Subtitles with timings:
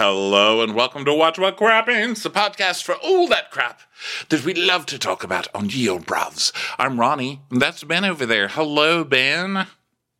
[0.00, 3.80] Hello and welcome to Watch What Crap Crappens, the podcast for all that crap
[4.28, 6.52] that we love to talk about on Ye Old Brovs.
[6.78, 8.46] I'm Ronnie, and that's Ben over there.
[8.46, 9.66] Hello, Ben.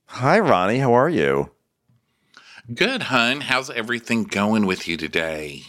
[0.06, 0.80] Hi, Ronnie.
[0.80, 1.52] How are you?
[2.74, 3.42] Good, hun.
[3.42, 5.62] How's everything going with you today?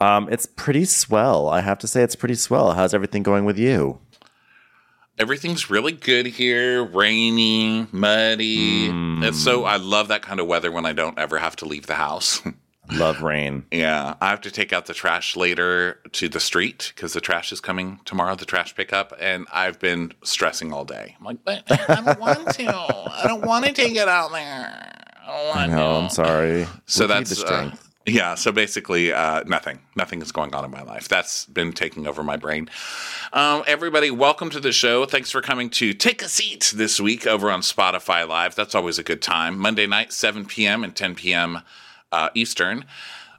[0.00, 1.48] Um, it's pretty swell.
[1.48, 2.72] I have to say, it's pretty swell.
[2.72, 4.00] How's everything going with you?
[5.20, 6.82] Everything's really good here.
[6.82, 8.88] Rainy, muddy.
[8.88, 11.86] And so I love that kind of weather when I don't ever have to leave
[11.86, 12.42] the house.
[12.92, 13.64] Love rain.
[13.70, 17.50] Yeah, I have to take out the trash later to the street because the trash
[17.52, 21.16] is coming tomorrow, the trash pickup, and I've been stressing all day.
[21.18, 22.68] I'm like, but I don't want to.
[22.72, 24.92] I don't want to take it out there.
[25.26, 25.76] I don't want I know.
[25.76, 26.04] to.
[26.04, 26.66] I'm sorry.
[26.86, 27.90] So keep that's the uh, strength.
[28.06, 28.34] yeah.
[28.36, 29.80] So basically, uh, nothing.
[29.96, 31.08] Nothing is going on in my life.
[31.08, 32.70] That's been taking over my brain.
[33.32, 35.04] Um, everybody, welcome to the show.
[35.06, 38.54] Thanks for coming to take a seat this week over on Spotify Live.
[38.54, 39.58] That's always a good time.
[39.58, 40.84] Monday night, 7 p.m.
[40.84, 41.62] and 10 p.m.
[42.16, 42.86] Uh, Eastern.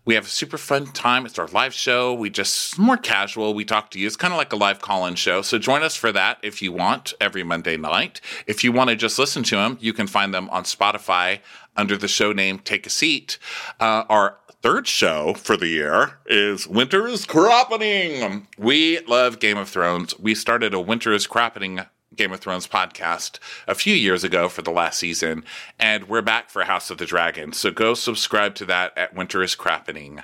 [0.06, 1.26] We have a super fun time.
[1.26, 2.14] It's our live show.
[2.14, 3.54] We just more casual.
[3.54, 4.08] We talk to you.
[4.08, 5.42] It's kind of like a live call-in show.
[5.42, 8.22] So join us for that if you want every Monday night.
[8.46, 11.40] If you want to just listen to them, you can find them on Spotify
[11.76, 13.38] under the show name Take a Seat.
[13.80, 18.48] Uh, our third show for the year is Winter is Crappening.
[18.58, 20.18] We love Game of Thrones.
[20.20, 21.86] We started a Winter is Crappening
[22.18, 25.46] Game of Thrones podcast a few years ago for the last season,
[25.80, 27.54] and we're back for House of the Dragon.
[27.54, 30.24] So go subscribe to that at Winter is Crappening,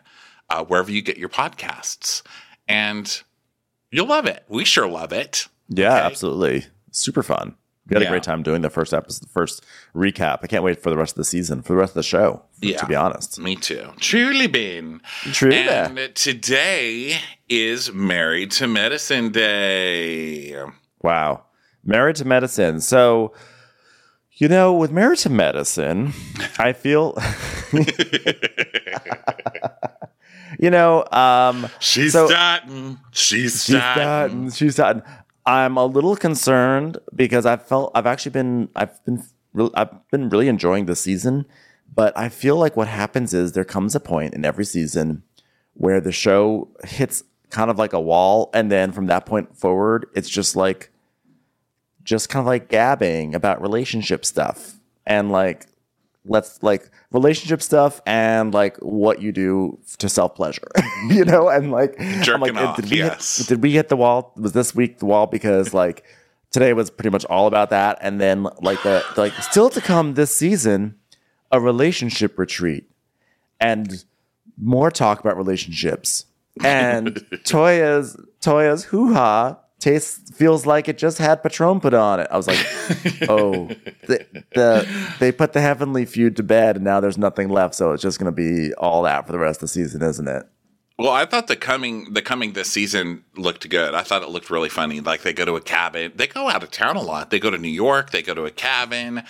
[0.50, 2.22] uh, wherever you get your podcasts,
[2.68, 3.22] and
[3.92, 4.44] you'll love it.
[4.50, 5.48] We sure love it.
[5.70, 6.06] Yeah, okay.
[6.06, 6.66] absolutely.
[6.92, 7.56] Super fun.
[7.90, 8.08] We had Yeah.
[8.08, 9.62] a great time doing the first episode, the first
[9.94, 10.40] recap.
[10.42, 12.44] I can't wait for the rest of the season, for the rest of the show.
[12.62, 12.78] Yeah.
[12.78, 13.38] To be honest.
[13.40, 13.92] Me too.
[14.00, 15.02] Truly been.
[15.34, 15.58] Truly.
[15.58, 17.18] And today
[17.50, 20.56] is Married to Medicine Day.
[21.02, 21.44] Wow.
[21.86, 22.80] Married to medicine.
[22.82, 23.34] So,
[24.34, 26.14] you know, with married to medicine,
[26.58, 27.18] I feel,
[30.60, 33.00] you know, um, She's So- starting.
[33.12, 34.52] She's starting.
[34.52, 35.04] She's done.
[35.46, 39.22] I'm a little concerned because I felt I've actually been I've been
[39.76, 41.46] I've been really enjoying the season,
[41.94, 45.24] but I feel like what happens is there comes a point in every season
[45.74, 50.06] where the show hits kind of like a wall, and then from that point forward,
[50.16, 50.92] it's just like
[52.04, 55.68] just kind of like gabbing about relationship stuff and like
[56.26, 60.68] let's like relationship stuff and like what you do to self pleasure,
[61.10, 63.38] you know, and like Jerking like, off, did we yes.
[63.38, 64.34] hit, did we hit the wall?
[64.38, 66.04] Was this week the wall because like
[66.52, 70.14] today was pretty much all about that, and then like the like still to come
[70.14, 70.96] this season,
[71.52, 72.90] a relationship retreat
[73.60, 74.04] and
[74.58, 76.26] more talk about relationships
[76.64, 82.28] and Toya's Toya's hoo ha tastes feels like it just had Patron put on it.
[82.32, 82.58] I was like,
[83.30, 83.68] oh,
[84.08, 87.76] the, the they put the heavenly feud to bed, and now there's nothing left.
[87.76, 90.28] So it's just going to be all that for the rest of the season, isn't
[90.28, 90.44] it?
[91.00, 93.96] Well, I thought the coming the coming this season looked good.
[93.96, 95.00] I thought it looked really funny.
[95.00, 96.12] Like they go to a cabin.
[96.16, 97.32] They go out of town a lot.
[97.32, 98.12] They go to New York.
[98.12, 99.24] They go to a cabin.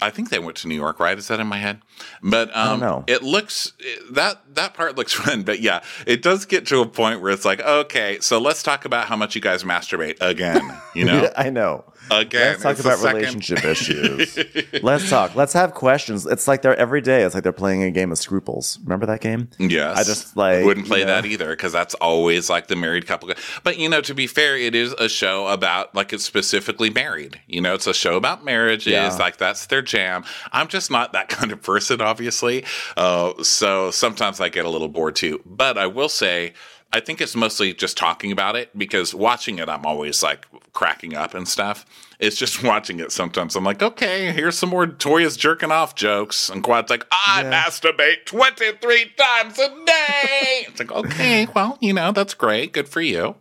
[0.00, 1.18] I think they went to New York, right?
[1.18, 1.80] Is that in my head?
[2.22, 3.04] But um, know.
[3.08, 3.72] it looks
[4.12, 5.42] that that part looks fun.
[5.42, 8.84] But yeah, it does get to a point where it's like, okay, so let's talk
[8.84, 10.62] about how much you guys masturbate again.
[10.94, 11.84] You know, I know.
[12.10, 12.56] Again.
[12.60, 14.38] Let's talk about relationship issues.
[14.82, 15.34] Let's talk.
[15.34, 16.26] Let's have questions.
[16.26, 17.22] It's like they're every day.
[17.22, 18.78] It's like they're playing a game of scruples.
[18.82, 19.48] Remember that game?
[19.58, 19.98] Yes.
[19.98, 21.14] I just, like, wouldn't play you know.
[21.14, 23.30] that either because that's always like the married couple.
[23.64, 27.40] But you know, to be fair, it is a show about like it's specifically married.
[27.46, 28.92] You know, it's a show about marriages.
[28.92, 29.14] Yeah.
[29.18, 30.24] Like that's their jam.
[30.52, 32.64] I'm just not that kind of person, obviously.
[32.96, 35.40] Uh, so sometimes I get a little bored too.
[35.44, 36.54] But I will say.
[36.92, 41.14] I think it's mostly just talking about it because watching it, I'm always like cracking
[41.14, 41.84] up and stuff.
[42.18, 43.54] It's just watching it sometimes.
[43.56, 46.48] I'm like, okay, here's some more Toya's jerking off jokes.
[46.48, 47.52] And Quad's like, I Yeah.
[47.64, 50.64] masturbate 23 times a day.
[50.68, 52.72] it's like, okay, well, you know, that's great.
[52.72, 53.34] Good for you.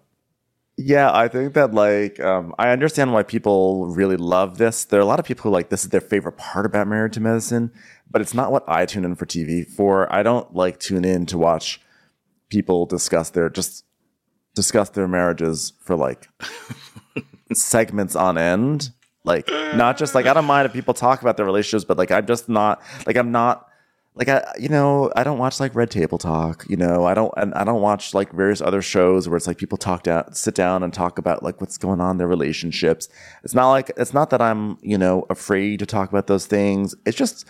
[0.80, 4.86] Yeah, I think that like um, I understand why people really love this.
[4.86, 7.14] There are a lot of people who like this is their favorite part about Married
[7.14, 7.72] to Medicine,
[8.12, 10.12] but it's not what I tune in for TV for.
[10.14, 11.82] I don't like tune in to watch
[12.50, 13.86] people discuss their just
[14.56, 16.30] discuss their marriages for like
[17.54, 18.92] segments on end.
[19.24, 22.12] Like not just like I don't mind if people talk about their relationships, but like
[22.12, 23.68] I'm just not like I'm not
[24.16, 26.66] like I you know I don't watch like Red Table Talk.
[26.70, 29.58] You know I don't and I don't watch like various other shows where it's like
[29.58, 33.10] people talk down, sit down and talk about like what's going on in their relationships.
[33.44, 36.96] It's not like it's not that I'm you know afraid to talk about those things.
[37.06, 37.46] It's just.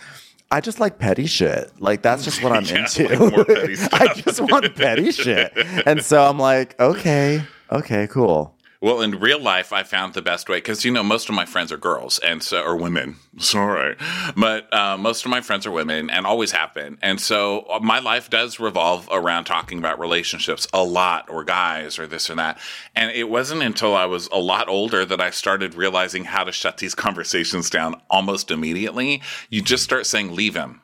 [0.50, 1.70] I just like petty shit.
[1.78, 3.08] Like that's just what I'm Yeah, into.
[3.08, 5.52] like I just want petty shit.
[5.86, 8.54] And so I'm like, okay, okay, cool.
[8.80, 11.46] Well, in real life, I found the best way because you know most of my
[11.46, 13.16] friends are girls and so or women.
[13.38, 13.96] Sorry,
[14.36, 16.96] but uh, most of my friends are women and always have been.
[17.02, 21.98] And so uh, my life does revolve around talking about relationships a lot, or guys,
[21.98, 22.60] or this or that.
[22.94, 26.52] And it wasn't until I was a lot older that I started realizing how to
[26.52, 29.22] shut these conversations down almost immediately.
[29.50, 30.82] You just start saying, "Leave him."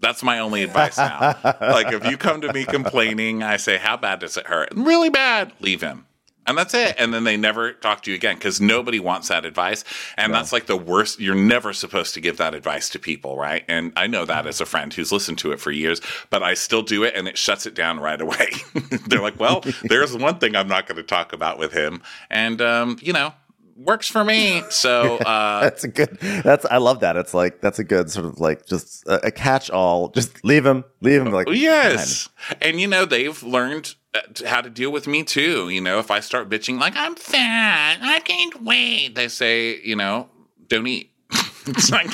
[0.00, 1.36] That's my only advice now.
[1.60, 5.10] like if you come to me complaining, I say, "How bad does it hurt?" Really
[5.10, 5.52] bad.
[5.60, 6.06] Leave him
[6.46, 6.96] and that's it.
[6.98, 9.84] And then they never talk to you again because nobody wants that advice.
[10.16, 10.38] And no.
[10.38, 11.20] that's like the worst.
[11.20, 13.64] You're never supposed to give that advice to people, right?
[13.68, 16.00] And I know that as a friend who's listened to it for years,
[16.30, 18.48] but I still do it and it shuts it down right away.
[19.08, 22.02] They're like, well, there's one thing I'm not going to talk about with him.
[22.30, 23.32] And, um, you know,
[23.76, 24.62] works for me.
[24.70, 26.18] So uh, that's a good.
[26.20, 27.16] That's I love that.
[27.16, 30.08] It's like that's a good sort of like just a, a catch all.
[30.08, 31.32] Just leave him, leave him.
[31.32, 32.28] Like yes,
[32.60, 35.68] and you know they've learned Uh, how to deal with me too.
[35.68, 39.94] You know, if I start bitching like I'm fat, I can't wait, they say, you
[39.94, 40.28] know,
[40.66, 41.12] don't eat.
[41.66, 42.10] it's like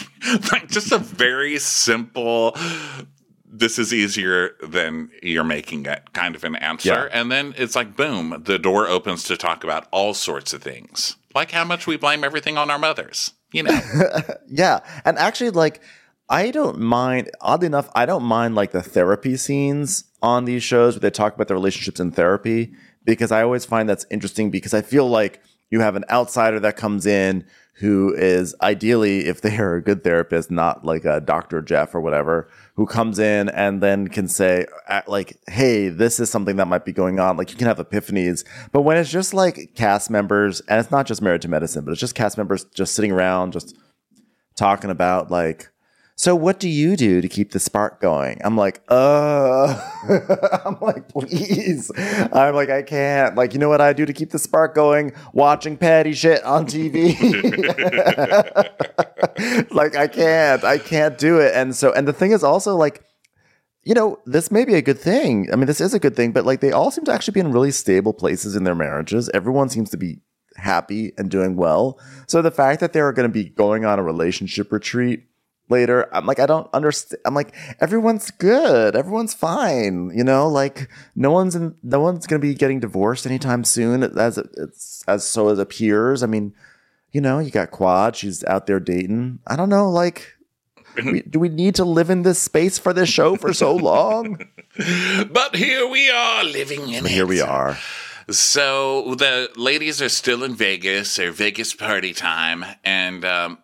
[0.52, 2.54] like just a very simple
[3.58, 7.08] this is easier than you're making it kind of an answer.
[7.10, 7.20] Yeah.
[7.20, 11.16] And then it's like, boom, the door opens to talk about all sorts of things,
[11.34, 13.80] like how much we blame everything on our mothers, you know?
[14.48, 14.80] yeah.
[15.04, 15.80] And actually, like,
[16.28, 20.94] I don't mind, oddly enough, I don't mind like the therapy scenes on these shows
[20.94, 22.72] where they talk about their relationships in therapy
[23.04, 26.76] because I always find that's interesting because I feel like you have an outsider that
[26.76, 27.44] comes in
[27.78, 31.60] who is ideally, if they are a good therapist, not like a Dr.
[31.60, 36.30] Jeff or whatever, who comes in and then can say, uh, like, hey, this is
[36.30, 37.36] something that might be going on.
[37.36, 38.44] Like, you can have epiphanies.
[38.72, 41.92] But when it's just like cast members, and it's not just Married to Medicine, but
[41.92, 43.76] it's just cast members just sitting around, just
[44.56, 45.68] talking about, like,
[46.18, 48.40] so what do you do to keep the spark going?
[48.42, 49.78] I'm like, uh,
[50.64, 51.90] I'm like, please.
[51.96, 53.36] I'm like, I can't.
[53.36, 55.12] Like, you know what I do to keep the spark going?
[55.34, 57.14] Watching Patty shit on TV.
[59.70, 60.64] like, I can't.
[60.64, 61.54] I can't do it.
[61.54, 63.04] And so, and the thing is also like,
[63.82, 65.52] you know, this may be a good thing.
[65.52, 67.40] I mean, this is a good thing, but like they all seem to actually be
[67.40, 69.28] in really stable places in their marriages.
[69.34, 70.20] Everyone seems to be
[70.56, 72.00] happy and doing well.
[72.26, 75.26] So the fact that they're going to be going on a relationship retreat
[75.68, 76.08] later.
[76.14, 77.20] I'm like, I don't understand.
[77.24, 78.96] I'm like, everyone's good.
[78.96, 80.10] Everyone's fine.
[80.14, 84.02] You know, like no one's in, no one's going to be getting divorced anytime soon
[84.02, 86.22] as it's, as so it appears.
[86.22, 86.54] I mean,
[87.12, 88.16] you know, you got Quad.
[88.16, 89.40] She's out there dating.
[89.46, 89.90] I don't know.
[89.90, 90.34] Like,
[91.04, 94.38] we, do we need to live in this space for this show for so long?
[95.30, 97.78] but here we are living in Here we are.
[98.30, 103.58] So the ladies are still in Vegas, or Vegas party time, and um,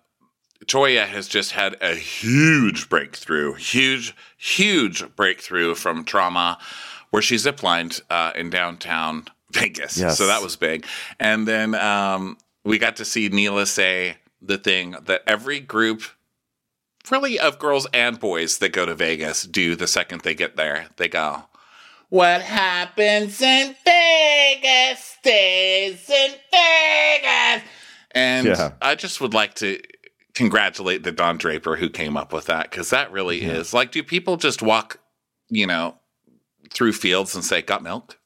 [0.67, 6.59] Toya has just had a huge breakthrough, huge, huge breakthrough from trauma,
[7.11, 9.99] where she ziplined uh, in downtown Vegas.
[9.99, 10.19] Yes.
[10.19, 10.87] So that was big.
[11.19, 16.03] And then um, we got to see Neela say the thing that every group,
[17.11, 20.87] really of girls and boys that go to Vegas, do the second they get there.
[20.97, 21.44] They go,
[22.09, 27.69] What happens in Vegas stays in Vegas.
[28.14, 28.73] And yeah.
[28.81, 29.81] I just would like to
[30.34, 33.52] congratulate the Don Draper who came up with that because that really yeah.
[33.52, 34.99] is like, do people just walk,
[35.49, 35.97] you know,
[36.71, 38.18] through fields and say, "Got milk"?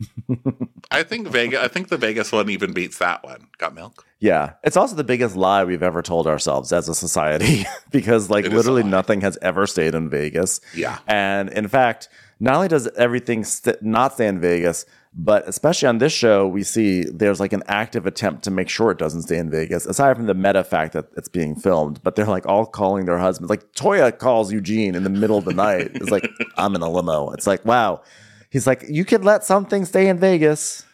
[0.90, 1.60] I think Vegas.
[1.60, 3.48] I think the Vegas one even beats that one.
[3.58, 4.04] Got milk.
[4.20, 8.44] Yeah, it's also the biggest lie we've ever told ourselves as a society because, like,
[8.44, 10.60] it literally nothing has ever stayed in Vegas.
[10.74, 12.08] Yeah, and in fact,
[12.40, 14.86] not only does everything st- not stay in Vegas,
[15.20, 18.92] but especially on this show, we see there's like an active attempt to make sure
[18.92, 22.00] it doesn't stay in Vegas, aside from the meta fact that it's being filmed.
[22.04, 23.50] But they're like all calling their husbands.
[23.50, 25.90] Like Toya calls Eugene in the middle of the night.
[25.94, 27.30] It's like, I'm in a limo.
[27.30, 28.00] It's like, wow.
[28.48, 30.84] He's like, you could let something stay in Vegas.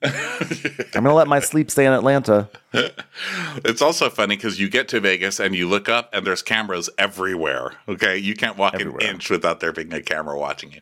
[0.02, 0.10] I'm
[0.92, 2.48] gonna let my sleep stay in Atlanta.
[3.64, 6.90] It's also funny because you get to Vegas and you look up and there's cameras
[6.98, 7.72] everywhere.
[7.88, 9.00] Okay, you can't walk everywhere.
[9.00, 10.80] an inch without there being a camera watching you.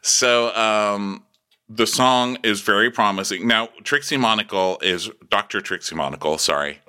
[0.00, 1.24] So, um,
[1.68, 3.46] the song is very promising.
[3.46, 5.60] Now, Trixie Monocle is Dr.
[5.60, 6.80] Trixie Monocle, sorry.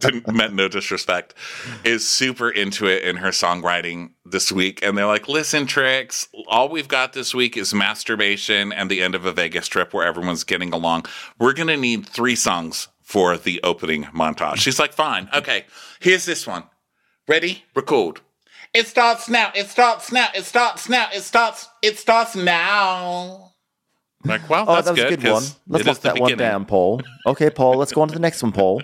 [0.00, 1.34] Didn't meant no disrespect,
[1.84, 4.82] is super into it in her songwriting this week.
[4.82, 9.14] And they're like, listen, Trix, all we've got this week is masturbation and the end
[9.14, 11.06] of a Vegas trip where everyone's getting along.
[11.38, 14.56] We're gonna need three songs for the opening montage.
[14.56, 15.66] She's like, fine, okay,
[16.00, 16.64] here's this one.
[17.28, 17.64] Ready?
[17.74, 18.20] Record.
[18.74, 19.52] It starts now.
[19.54, 20.28] It starts now.
[20.34, 21.08] It starts now.
[21.14, 21.68] It starts.
[21.80, 23.52] It starts now.
[24.24, 25.42] Like, well, oh, that's, that was good, a good one.
[25.68, 26.38] Let's lock that beginning.
[26.38, 27.02] one down, Paul.
[27.26, 27.76] Okay, Paul.
[27.76, 28.82] Let's go on to the next one, Paul.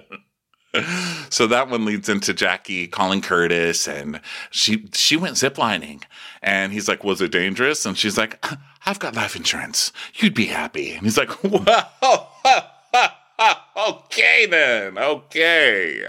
[1.30, 4.20] so that one leads into Jackie calling Curtis, and
[4.50, 6.02] she she went ziplining,
[6.42, 8.44] and he's like, "Was it dangerous?" And she's like,
[8.86, 9.92] "I've got life insurance.
[10.14, 12.28] You'd be happy." And he's like, "Wow,
[13.88, 16.04] okay then, okay."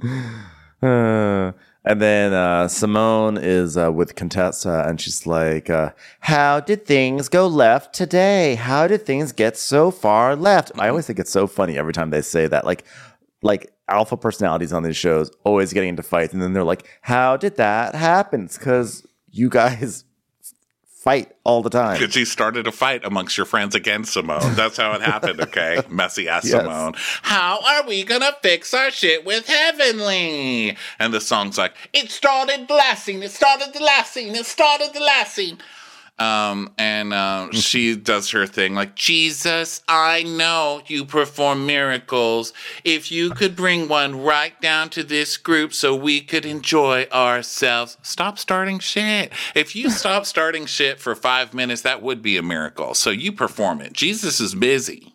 [0.82, 1.52] Uh,
[1.84, 7.28] and then uh, Simone is uh, with Contessa, and she's like, uh, "How did things
[7.28, 8.54] go left today?
[8.54, 12.10] How did things get so far left?" I always think it's so funny every time
[12.10, 12.84] they say that, like,
[13.42, 17.36] like alpha personalities on these shows always getting into fights, and then they're like, "How
[17.36, 20.04] did that happen?" Because you guys
[21.04, 21.98] fight all the time.
[22.00, 24.54] Because you started a fight amongst your friends against Simone.
[24.54, 25.82] That's how it happened, okay?
[25.90, 26.62] Messy ass Yes.
[26.62, 26.94] Simone.
[27.22, 30.76] How are we gonna fix our shit with Heavenly?
[30.98, 34.46] And the song's like, it started the last scene, it started the last scene, it
[34.46, 35.58] started the last scene.
[36.18, 42.52] Um, and uh, she does her thing like, Jesus, I know you perform miracles.
[42.84, 47.98] If you could bring one right down to this group so we could enjoy ourselves,
[48.02, 49.32] stop starting shit.
[49.56, 52.94] If you stop starting shit for five minutes, that would be a miracle.
[52.94, 53.92] So you perform it.
[53.92, 55.12] Jesus is busy.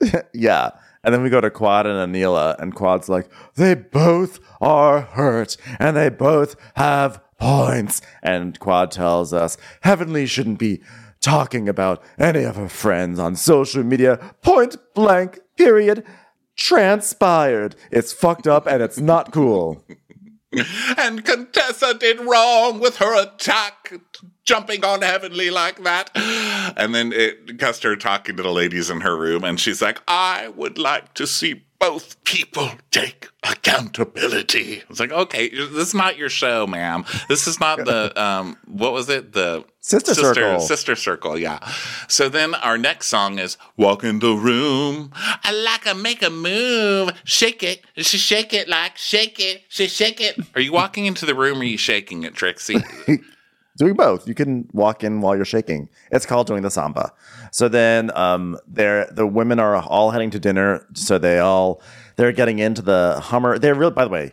[0.34, 0.70] Yeah.
[1.04, 5.56] And then we go to Quad and Anila, and Quad's like, they both are hurt
[5.80, 8.00] and they both have points.
[8.22, 10.80] And Quad tells us Heavenly shouldn't be
[11.20, 14.34] talking about any of her friends on social media.
[14.42, 16.04] Point blank, period.
[16.56, 17.74] Transpired.
[17.90, 19.84] It's fucked up and it's not cool.
[20.98, 23.90] And Contessa did wrong with her attack,
[24.44, 26.10] jumping on Heavenly like that.
[26.76, 30.02] And then it cuts her talking to the ladies in her room, and she's like,
[30.06, 34.84] I would like to see both people take accountability.
[34.88, 37.04] It's like, okay, this is not your show, ma'am.
[37.28, 39.32] This is not the, um, what was it?
[39.32, 40.60] The Sister Circle.
[40.60, 41.58] Sister Circle, yeah.
[42.06, 45.10] So then our next song is Walk in the Room.
[45.16, 47.20] I like to make a move.
[47.24, 47.84] Shake it.
[47.96, 49.62] She shake it like shake it.
[49.68, 50.38] She shake it.
[50.54, 52.76] Are you walking into the room or are you shaking it, Trixie?
[53.76, 54.28] doing both.
[54.28, 55.88] You can walk in while you're shaking.
[56.10, 57.12] It's called doing the samba.
[57.52, 60.84] So then um they're the women are all heading to dinner.
[60.94, 61.80] So they all
[62.16, 63.58] they're getting into the Hummer.
[63.58, 64.32] They're real by the way,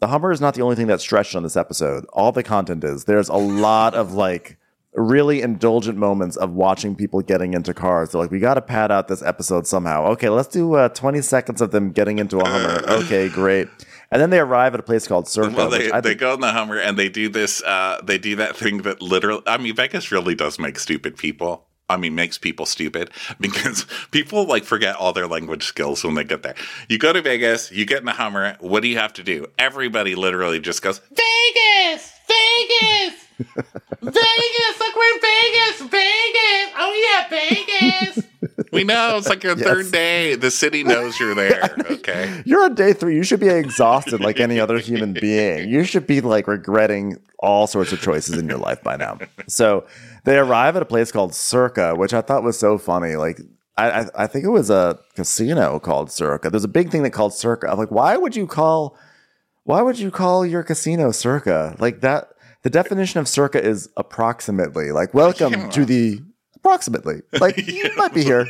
[0.00, 2.06] the Hummer is not the only thing that's stretched on this episode.
[2.12, 3.04] All the content is.
[3.04, 4.56] There's a lot of like
[4.94, 8.10] really indulgent moments of watching people getting into cars.
[8.10, 10.06] They're like, we got to pad out this episode somehow.
[10.12, 12.82] Okay, let's do uh, 20 seconds of them getting into a Hummer.
[13.04, 13.68] Okay, great.
[14.10, 15.54] And then they arrive at a place called Circa.
[15.54, 18.34] well, they, they think- go in the Hummer and they do this, uh, they do
[18.36, 21.68] that thing that literally, I mean, Vegas really does make stupid people.
[21.90, 26.24] I mean, makes people stupid because people like forget all their language skills when they
[26.24, 26.54] get there.
[26.88, 28.56] You go to Vegas, you get in the Hummer.
[28.60, 29.46] What do you have to do?
[29.58, 33.26] Everybody literally just goes, Vegas, Vegas,
[34.00, 34.78] Vegas.
[34.80, 36.72] Look, we're in Vegas, Vegas.
[36.76, 38.26] Oh, yeah, Vegas.
[38.72, 39.66] we know it's like your Yes.
[39.66, 40.34] third day.
[40.36, 41.74] The city knows you're there.
[41.90, 42.42] Okay.
[42.46, 43.16] You're on day three.
[43.16, 45.68] You should be exhausted like any other human being.
[45.68, 49.18] You should be like regretting all sorts of choices in your life by now.
[49.48, 49.86] So
[50.24, 53.16] they arrive at a place called Circa, which I thought was so funny.
[53.16, 53.40] Like,
[53.76, 56.50] I, I, I think it was a casino called Circa.
[56.50, 57.70] There's a big thing that called Circa.
[57.70, 58.96] I'm like, why would you call,
[59.64, 61.76] why would you call your casino Circa?
[61.78, 62.28] Like that,
[62.62, 64.92] the definition of Circa is approximately.
[64.92, 66.20] Like, welcome to the
[66.60, 67.22] approximately.
[67.32, 68.46] Like, you might be here.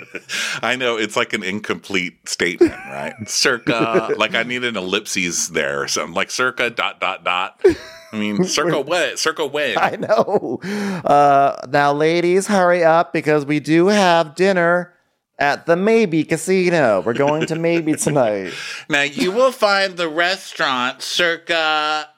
[0.63, 3.15] I know it's like an incomplete statement, right?
[3.27, 7.65] circa, like I need an ellipses there or something, like circa dot dot dot.
[8.13, 9.19] I mean, circle what?
[9.19, 9.79] circle when?
[9.79, 10.59] I know.
[11.05, 14.95] Uh, now, ladies, hurry up because we do have dinner
[15.41, 17.03] at the Maybe Casino.
[17.05, 18.53] We're going to Maybe tonight.
[18.89, 22.09] Now you will find the restaurant circa.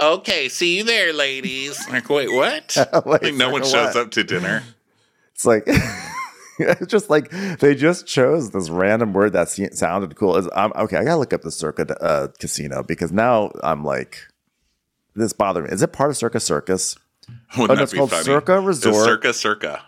[0.00, 1.88] Okay, see you there, ladies.
[1.88, 2.76] Like, wait, what?
[3.06, 3.96] Wait, like, no one shows what?
[3.96, 4.64] up to dinner.
[5.34, 5.66] It's like.
[6.58, 10.36] It's just like they just chose this random word that sounded cool.
[10.36, 10.98] Is I'm okay.
[10.98, 14.28] I gotta look up the Circa uh, Casino because now I'm like,
[15.14, 15.74] this bothers me.
[15.74, 16.96] Is it part of Circa Circus?
[17.58, 18.24] Wouldn't Oh, no, it's be called funny?
[18.24, 19.04] Circa It's Resort.
[19.04, 19.82] circa, circa.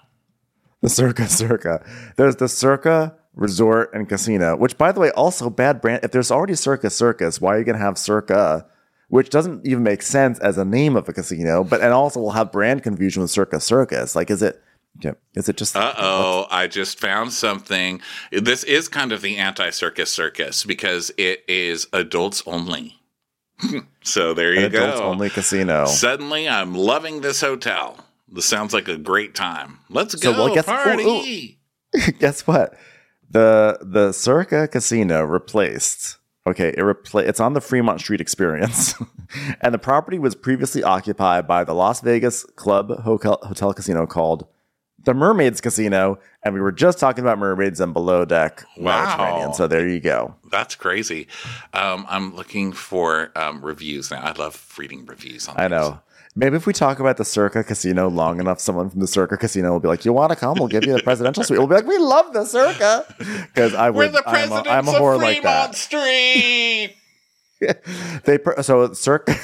[0.82, 1.84] The Circa Circa.
[2.16, 6.04] There's the Circa Resort and Casino, which, by the way, also bad brand.
[6.04, 8.66] If there's already Circa Circus, why are you going to have Circa,
[9.08, 12.32] which doesn't even make sense as a name of a casino, but and also will
[12.32, 14.14] have brand confusion with Circa Circus.
[14.14, 14.62] Like, is it?
[15.00, 15.74] Yeah, is it just?
[15.74, 18.00] Uh oh, I just found something.
[18.30, 23.00] This is kind of the anti circus circus because it is adults only.
[24.02, 25.06] so there you an adults go.
[25.06, 25.87] only casino.
[25.87, 27.99] Suddenly, I'm loving this hotel.
[28.28, 29.78] This sounds like a great time.
[29.88, 31.58] Let's So, go well, guess- ooh, party.
[32.18, 32.75] Guess what?
[33.30, 36.18] The the Circa Casino replaced.
[36.46, 38.94] Okay, it repla- It's on the Fremont Street Experience,
[39.62, 44.46] and the property was previously occupied by the Las Vegas Club Hotel, Hotel Casino called
[45.04, 49.52] the Mermaids Casino, and we were just talking about mermaids and below deck Wow.
[49.52, 50.34] So there you go.
[50.50, 51.28] That's crazy.
[51.73, 54.23] Um, I'm looking for um, reviews now.
[54.23, 56.00] I love reading reviews on I know.
[56.37, 59.70] Maybe if we talk about the Circa Casino long enough, someone from the Circa Casino
[59.70, 60.56] will be like, "You want to come?
[60.58, 63.04] We'll give you the presidential suite." We'll be like, "We love the Circa,"
[63.54, 63.96] because I would.
[63.96, 65.75] We're the I'm a, presidents I'm a of whore Fremont like that.
[65.76, 66.96] Street.
[68.25, 69.37] They so Circa.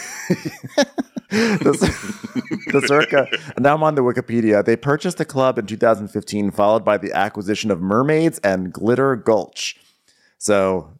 [1.61, 3.29] the, the Circa.
[3.59, 4.65] Now I'm on the Wikipedia.
[4.65, 9.77] They purchased the club in 2015, followed by the acquisition of Mermaids and Glitter Gulch.
[10.39, 10.91] So,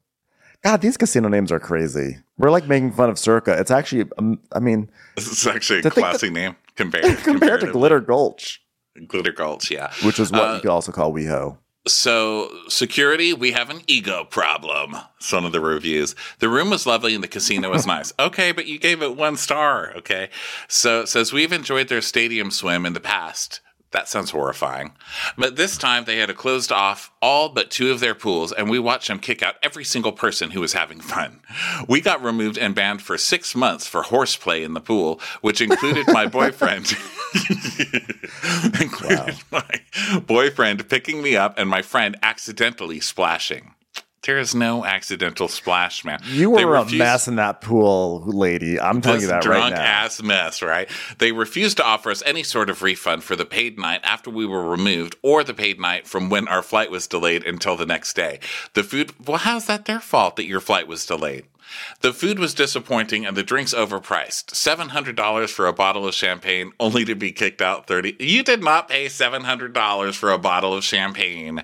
[0.63, 2.19] God, these casino names are crazy.
[2.39, 3.59] We're like making fun of Circa.
[3.59, 7.61] It's actually, um, I mean, This is actually a think that- classy name compared compared
[7.63, 7.73] to.
[7.73, 8.63] Glitter Gulch,
[9.07, 9.93] Glitter Gulch, yeah.
[10.05, 11.57] which is what Uh, you could also call WeHo.
[11.93, 14.97] So, security, we have an ego problem.
[15.19, 16.15] It's one of the reviews.
[16.39, 18.13] The room was lovely and the casino was nice.
[18.19, 19.93] Okay, but you gave it one star.
[19.97, 20.31] Okay.
[20.69, 23.61] So it says, We've enjoyed their stadium swim in the past.
[23.93, 24.93] That sounds horrifying.
[25.37, 28.79] But this time they had closed off all but two of their pools, and we
[28.79, 31.41] watched them kick out every single person who was having fun.
[31.89, 36.07] We got removed and banned for six months for horseplay in the pool, which included
[36.09, 36.95] my boyfriend.
[38.81, 39.81] included my
[40.25, 43.75] boyfriend picking me up and my friend accidentally splashing.
[44.25, 46.21] There is no accidental splash, man.
[46.27, 48.79] You were a mess in that pool, lady.
[48.79, 49.81] I'm telling you that drunk right now.
[49.81, 50.91] ass mess, right?
[51.19, 54.45] They refused to offer us any sort of refund for the paid night after we
[54.45, 58.15] were removed or the paid night from when our flight was delayed until the next
[58.15, 58.41] day.
[58.75, 61.47] The food, well, how's that their fault that your flight was delayed?
[62.01, 64.53] The food was disappointing and the drinks overpriced.
[64.53, 68.17] $700 for a bottle of champagne only to be kicked out 30.
[68.19, 71.63] You did not pay $700 for a bottle of champagne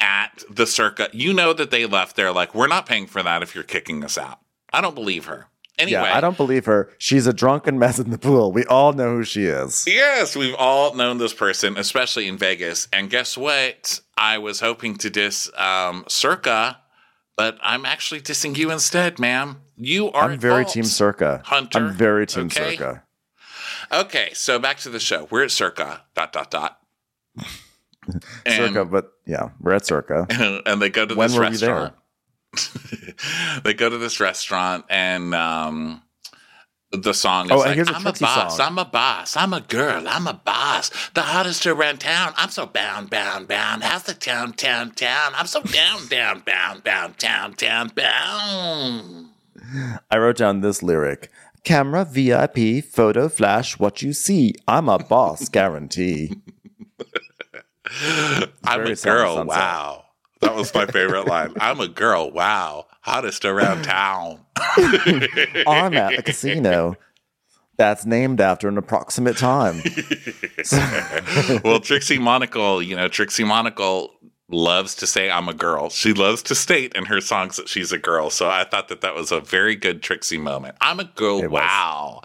[0.00, 1.08] at the Circa.
[1.12, 4.04] You know that they left there like, we're not paying for that if you're kicking
[4.04, 4.40] us out.
[4.72, 5.48] I don't believe her.
[5.78, 6.90] Anyway, Yeah, I don't believe her.
[6.98, 8.52] She's a drunken mess in the pool.
[8.52, 9.84] We all know who she is.
[9.86, 12.88] Yes, we've all known this person, especially in Vegas.
[12.92, 14.00] And guess what?
[14.16, 16.78] I was hoping to diss um, Circa,
[17.36, 19.60] but I'm actually dissing you instead, ma'am.
[19.76, 20.74] You are I'm very fault.
[20.74, 21.42] team Circa.
[21.44, 22.76] Hunter, I'm very team okay?
[22.76, 23.02] Circa.
[23.90, 25.28] Okay, so back to the show.
[25.30, 26.04] We're at Circa.
[26.14, 26.78] Dot dot dot.
[28.44, 30.26] And, Circa, but yeah, we're at Circa.
[30.66, 31.94] and they go to When this we restaurant.
[33.62, 36.02] they go to this restaurant and um,
[36.92, 38.66] the song is oh, like, a I'm a Trixie boss, song.
[38.66, 42.34] I'm a boss, I'm a girl, I'm a boss, the hottest around town.
[42.36, 43.82] I'm so bound, bound, bound.
[43.82, 45.32] How's the town, town, town?
[45.34, 49.28] I'm so down, down, bound, bound, town, town, bound.
[50.10, 51.30] I wrote down this lyric.
[51.64, 54.54] Camera VIP, photo flash, what you see.
[54.68, 56.32] I'm a boss, guarantee.
[58.64, 60.04] I'm a girl, wow.
[60.40, 61.54] That was my favorite line.
[61.60, 62.86] I'm a girl, wow.
[63.02, 64.40] Hottest around town.
[64.56, 66.94] I'm at the casino.
[67.76, 69.82] That's named after an approximate time.
[71.64, 74.12] well, Trixie Monocle, you know, Trixie Monocle
[74.48, 75.88] loves to say I'm a girl.
[75.90, 78.30] She loves to state in her songs that she's a girl.
[78.30, 80.76] So I thought that that was a very good Trixie moment.
[80.80, 81.40] I'm a girl.
[81.40, 81.60] It was.
[81.60, 82.20] wow.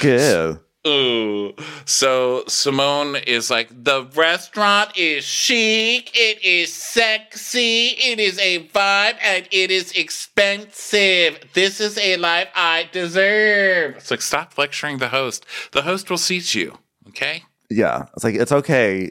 [0.00, 0.60] Good.
[0.86, 1.54] Ooh.
[1.84, 9.16] So Simone is like, the restaurant is chic, it is sexy, it is a vibe,
[9.22, 11.38] and it is expensive.
[11.54, 13.96] This is a life I deserve.
[13.96, 15.46] It's like, stop lecturing the host.
[15.70, 16.78] The host will seat you.
[17.08, 17.44] Okay.
[17.70, 19.10] Yeah, it's like it's okay.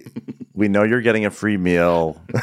[0.54, 2.22] We know you're getting a free meal.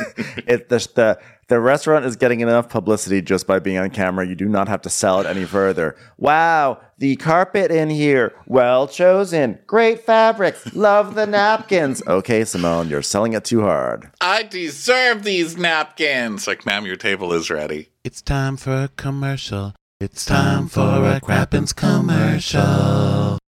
[0.46, 4.26] it the, the the restaurant is getting enough publicity just by being on camera.
[4.26, 5.96] You do not have to sell it any further.
[6.18, 12.02] Wow, the carpet in here, well chosen, great fabrics, love the napkins.
[12.06, 14.10] Okay, Simone, you're selling it too hard.
[14.20, 16.46] I deserve these napkins.
[16.46, 17.90] Like, ma'am, your table is ready.
[18.04, 19.74] It's time for a commercial.
[20.00, 23.38] It's time for a Crappens commercial.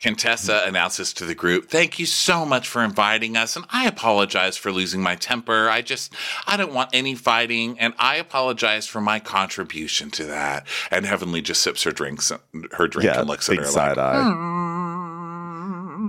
[0.00, 3.54] Contessa announces to the group, Thank you so much for inviting us.
[3.54, 5.68] And I apologize for losing my temper.
[5.68, 6.14] I just,
[6.46, 7.78] I don't want any fighting.
[7.78, 10.66] And I apologize for my contribution to that.
[10.90, 12.32] And Heavenly just sips her drinks,
[12.72, 14.22] her drink Yeah, and looks at big her side like, eye.
[14.32, 16.06] Hmm.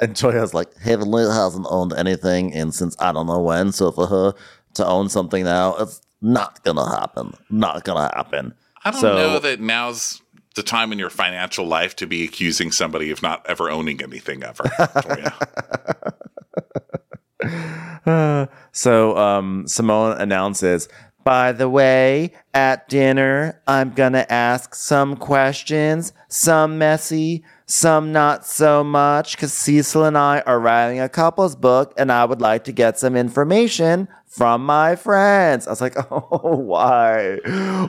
[0.00, 3.72] And Toya's like, Heavenly hasn't owned anything in since I don't know when.
[3.72, 4.34] So for her
[4.74, 7.34] to own something now, it's not gonna happen.
[7.48, 8.54] Not gonna happen.
[8.84, 10.20] I don't So- know that now's
[10.56, 14.42] the time in your financial life to be accusing somebody of not ever owning anything
[14.42, 14.64] ever.
[18.06, 20.88] Uh, so um, Simone announces,
[21.24, 28.46] by the way, at dinner, I'm going to ask some questions, some messy, some not
[28.46, 32.64] so much, because Cecil and I are writing a couple's book, and I would like
[32.64, 35.66] to get some information from my friends.
[35.66, 37.36] I was like, oh, why?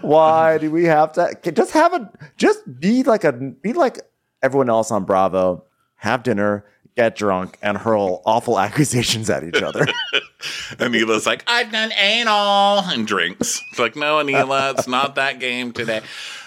[0.02, 4.00] Why do we have to just have a, just be like a, be like
[4.42, 5.64] everyone else on Bravo,
[5.96, 6.66] have dinner,
[6.96, 9.86] get drunk, and hurl awful accusations at each other.
[10.72, 13.62] And Anila's like, I've done anal and drinks.
[13.70, 16.02] It's like, no, Anila, it's not that game today.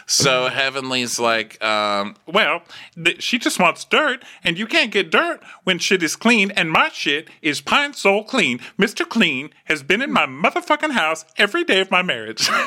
[0.07, 2.63] So Heavenly's like, um, Well,
[3.03, 6.71] th- she just wants dirt, and you can't get dirt when shit is clean, and
[6.71, 8.61] my shit is pine sol clean.
[8.79, 9.09] Mr.
[9.09, 12.49] Clean has been in my motherfucking house every day of my marriage.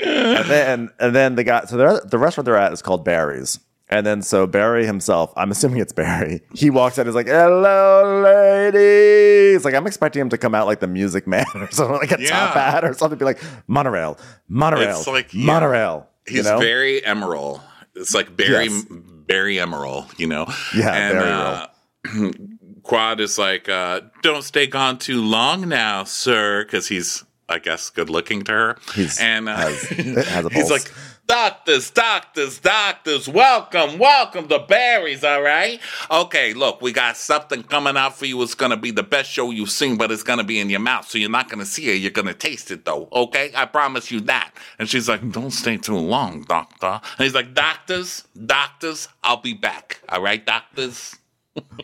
[0.00, 3.58] and then and then the guy so the restaurant they're at is called Barry's.
[3.90, 6.42] And then so Barry himself, I'm assuming it's Barry.
[6.54, 10.80] He walks out, he's like, "Hello, ladies!" Like I'm expecting him to come out like
[10.80, 12.28] the Music Man or something, like a Yeah.
[12.28, 15.46] top hat or something, be like monorail, monorail, It's like, yeah.
[15.46, 16.06] monorail.
[16.26, 16.58] he's you know?
[16.58, 17.60] very emerald.
[17.94, 18.84] It's like Barry, Yes.
[18.90, 20.46] Barry Emerald, you know?
[20.76, 21.66] Yeah, and, uh,
[22.82, 27.90] Quad is like, uh, don't stay gone too long now, sir, because he's, I guess,
[27.90, 28.76] good looking to her.
[28.94, 29.82] He's- and uh, has-
[30.28, 30.90] has he's like,
[31.28, 35.78] doctors, doctors, doctors, welcome, welcome to Barry's, all right?
[36.10, 38.42] Okay, look, we got something coming out for you.
[38.42, 40.70] It's going to be the best show you've seen, but it's going to be in
[40.70, 42.00] your mouth, so you're not going to see it.
[42.00, 43.52] You're going to taste it, though, okay?
[43.54, 44.52] I promise you that.
[44.78, 47.00] And she's like, don't stay too long, doctor.
[47.18, 51.17] And he's like, doctors, doctors, I'll be back, all right, doctors?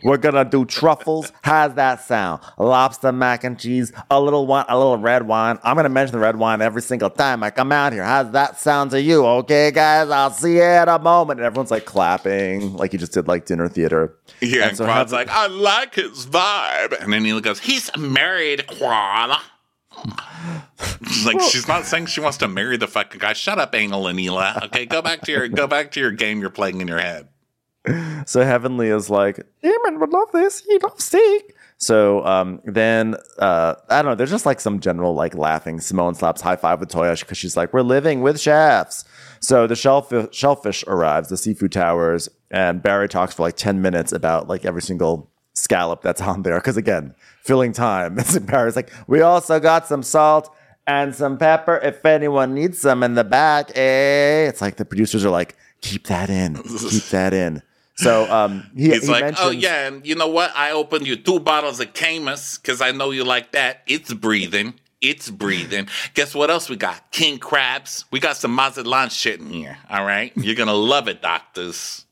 [0.03, 1.31] We're gonna do truffles.
[1.41, 2.41] How's that sound?
[2.57, 5.59] Lobster mac and cheese, a little wine, a little red wine.
[5.63, 8.03] I'm gonna mention the red wine every single time I come out here.
[8.03, 9.25] How's that sound to you?
[9.25, 11.39] Okay, guys, I'll see you in a moment.
[11.39, 14.15] And everyone's like clapping, like you just did like dinner theater.
[14.41, 17.01] Yeah, and so Quad's like, I like his vibe.
[17.01, 19.39] And then he goes, he's married, Quad.
[21.07, 23.33] She's like, she's not saying she wants to marry the fucking guy.
[23.33, 24.65] Shut up, Anila.
[24.65, 27.29] Okay, go back to your go back to your game you're playing in your head.
[28.27, 30.61] So Heavenly is like, Damon would love this.
[30.61, 31.55] He loves steak.
[31.77, 34.15] So um, then uh, I don't know.
[34.15, 35.79] There's just like some general like laughing.
[35.79, 39.03] Simone slaps high five with Toya because she's like, "We're living with chefs."
[39.41, 44.11] So the shellfish, shellfish arrives, the seafood towers, and Barry talks for like ten minutes
[44.11, 46.55] about like every single scallop that's on there.
[46.55, 48.17] Because again, filling time.
[48.45, 50.53] Barry's like, "We also got some salt."
[50.87, 54.45] And some pepper if anyone needs some in the back, eh?
[54.47, 57.63] It's like the producers are like, keep that in, keep that in.
[57.97, 60.51] So um, he, He's he like, oh yeah, and you know what?
[60.55, 63.83] I opened you two bottles of Camus because I know you like that.
[63.87, 64.73] It's breathing.
[65.01, 65.87] It's breathing.
[66.13, 67.11] Guess what else we got?
[67.11, 68.05] King crabs.
[68.11, 69.77] We got some Mazatlan shit in here.
[69.89, 72.05] All right, you're gonna love it, doctors.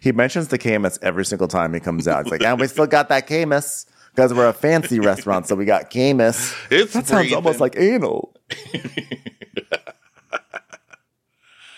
[0.00, 2.24] He mentions the Camus every single time he comes out.
[2.24, 5.66] He's like, and we still got that Camus because we're a fancy restaurant, so we
[5.66, 6.54] got Camus.
[6.70, 8.34] It's that sounds almost like anal.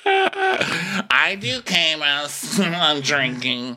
[1.10, 2.58] I do Camus.
[2.60, 3.76] I'm drinking.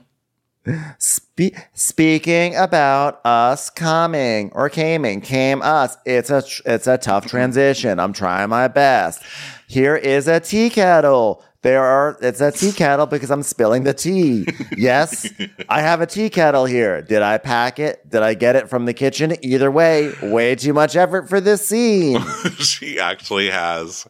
[1.00, 5.98] Spe- speaking about us coming or caming, came us.
[6.06, 8.00] It's a tr- it's a tough transition.
[8.00, 9.24] I'm trying my best.
[9.68, 11.44] Here is a tea kettle.
[11.64, 14.48] There are it's a tea kettle because I'm spilling the tea.
[14.78, 15.32] Yes,
[15.68, 17.02] I have a tea kettle here.
[17.02, 18.08] Did I pack it?
[18.10, 19.36] Did I get it from the kitchen?
[19.44, 22.22] Either way, way too much effort for this scene.
[22.60, 24.08] she actually has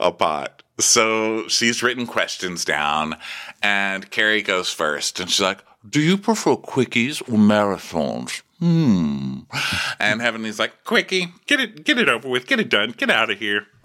[0.00, 0.53] a pot.
[0.78, 3.16] So she's written questions down,
[3.62, 5.58] and Carrie goes first, and she's like,
[5.88, 9.40] "Do you prefer quickies or marathons?" Hmm.
[10.00, 12.46] And Heavenly's like, "Quickie." get it, get it over with.
[12.46, 12.90] Get it done.
[12.96, 13.66] Get out of here.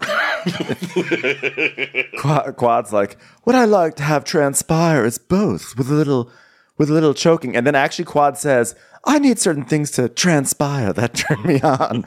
[2.18, 6.30] Qu- Quad's like, what I like to have transpire is both with a little,
[6.78, 7.54] with a little choking.
[7.56, 8.74] And then actually Quad says,
[9.04, 10.92] I need certain things to transpire.
[10.92, 12.04] That turned me on.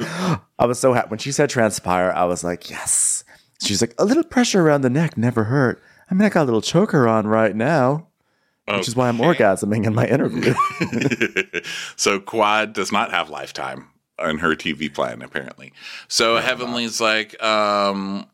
[0.59, 1.09] I was so happy.
[1.09, 3.23] When she said transpire, I was like, yes.
[3.61, 5.81] She's like, a little pressure around the neck never hurt.
[6.09, 8.07] I mean, I got a little choker on right now,
[8.67, 10.53] which is why I'm orgasming in my interview.
[11.95, 13.89] so Quad does not have lifetime
[14.19, 15.73] on her TV plan, apparently.
[16.07, 18.27] So Heavenly's like, um,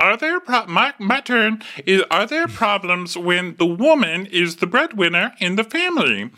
[0.00, 1.62] Are there pro- my my turn?
[1.84, 6.30] Is are there problems when the woman is the breadwinner in the family?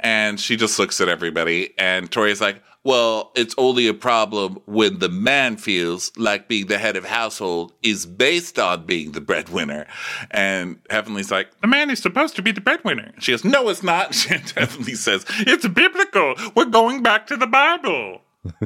[0.00, 5.00] and she just looks at everybody, and Toya's like, well, it's only a problem when
[5.00, 9.88] the man feels like being the head of household is based on being the breadwinner.
[10.30, 13.12] And Heavenly's like, The man is supposed to be the breadwinner.
[13.18, 14.14] she goes, no, it's not.
[14.54, 16.36] Heavenly says, It's biblical.
[16.54, 18.20] We're going back to the Bible.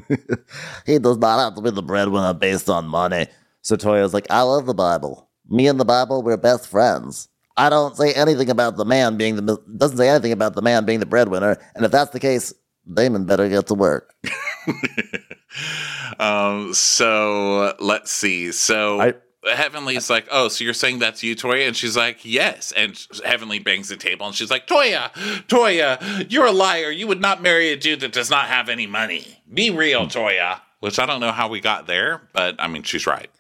[0.85, 3.27] He does not have to be the breadwinner based on money.
[3.63, 5.31] So Toya's like, I love the Bible.
[5.49, 7.31] Me and the Bible, we're best friends.
[7.57, 10.85] I don't say anything about the man being the doesn't say anything about the man
[10.85, 11.57] being the breadwinner.
[11.75, 12.53] And if that's the case,
[12.93, 14.15] Damon better get to work.
[16.19, 18.53] um, so let's see.
[18.53, 19.15] So I-
[19.55, 21.67] Heavenly's like, oh, so you're saying that's you, Toya?
[21.67, 22.73] And she's like, yes.
[22.77, 25.11] And Heavenly bangs the table and she's like, Toya,
[25.47, 26.91] Toya, you're a liar.
[26.91, 29.43] You would not marry a dude that does not have any money.
[29.53, 30.61] Be real, Toya.
[30.81, 33.31] Which I don't know how we got there, but I mean, she's right.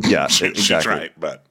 [0.00, 0.62] yeah, She- exactly.
[0.62, 1.44] She's right, but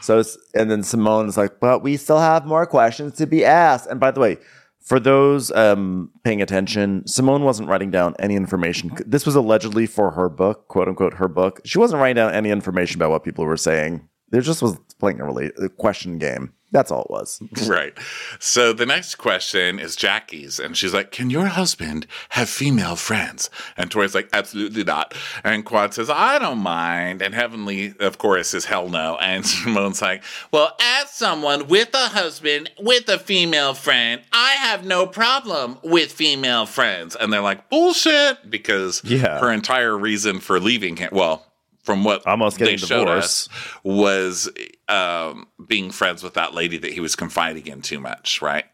[0.00, 0.22] So,
[0.54, 3.86] and then Simone's like, but we still have more questions to be asked.
[3.90, 4.38] And by the way,
[4.84, 8.92] for those um, paying attention, Simone wasn't writing down any information.
[9.06, 11.60] This was allegedly for her book, quote unquote, her book.
[11.64, 14.06] She wasn't writing down any information about what people were saying.
[14.28, 16.52] There just was playing a, relate- a question game.
[16.74, 17.40] That's all it was.
[17.68, 17.96] Right.
[18.40, 23.48] So the next question is Jackie's, and she's like, "Can your husband have female friends?"
[23.76, 28.52] And Toya's like, "Absolutely not." And Quad says, "I don't mind." And Heavenly, of course,
[28.54, 29.16] is hell no.
[29.20, 34.84] And Simone's like, "Well, as someone with a husband with a female friend, I have
[34.84, 39.38] no problem with female friends." And they're like, "Bullshit," because Yeah.
[39.38, 41.46] her entire reason for leaving him, well.
[41.84, 43.46] From what Almost they getting showed us
[43.82, 44.48] was
[44.88, 48.64] um, being friends with that lady that he was confiding in too much, right?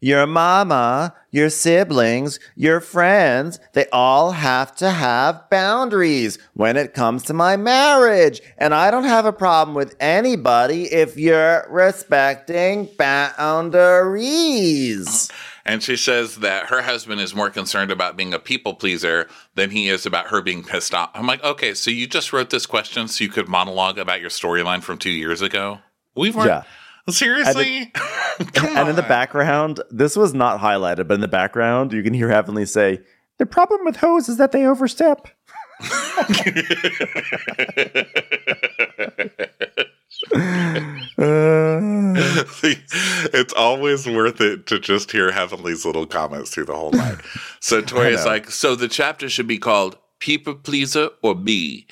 [0.00, 7.24] Your mama, your siblings, your friends, they all have to have boundaries when it comes
[7.24, 8.40] to my marriage.
[8.58, 13.72] And I don't have a problem with anybody if you're respecting boundaries.
[15.68, 19.70] And she says that her husband is more concerned about being a people pleaser than
[19.70, 21.10] he is about her being pissed off.
[21.12, 24.30] I'm like, okay, so you just wrote this question so you could monologue about your
[24.30, 25.80] storyline from two years ago?
[26.16, 26.48] We weren't.
[26.48, 26.62] Yeah.
[27.10, 27.92] Seriously?
[28.54, 32.14] Come and in the background, this was not highlighted, but in the background, you can
[32.14, 33.00] hear Heavenly say,
[33.36, 35.28] The problem with hoes is that they overstep.
[40.34, 42.14] Uh,
[43.32, 47.18] it's always worth it to just hear Heavenly's little comments through the whole night.
[47.60, 51.86] So Toya's like, so the chapter should be called People Pleaser or Me.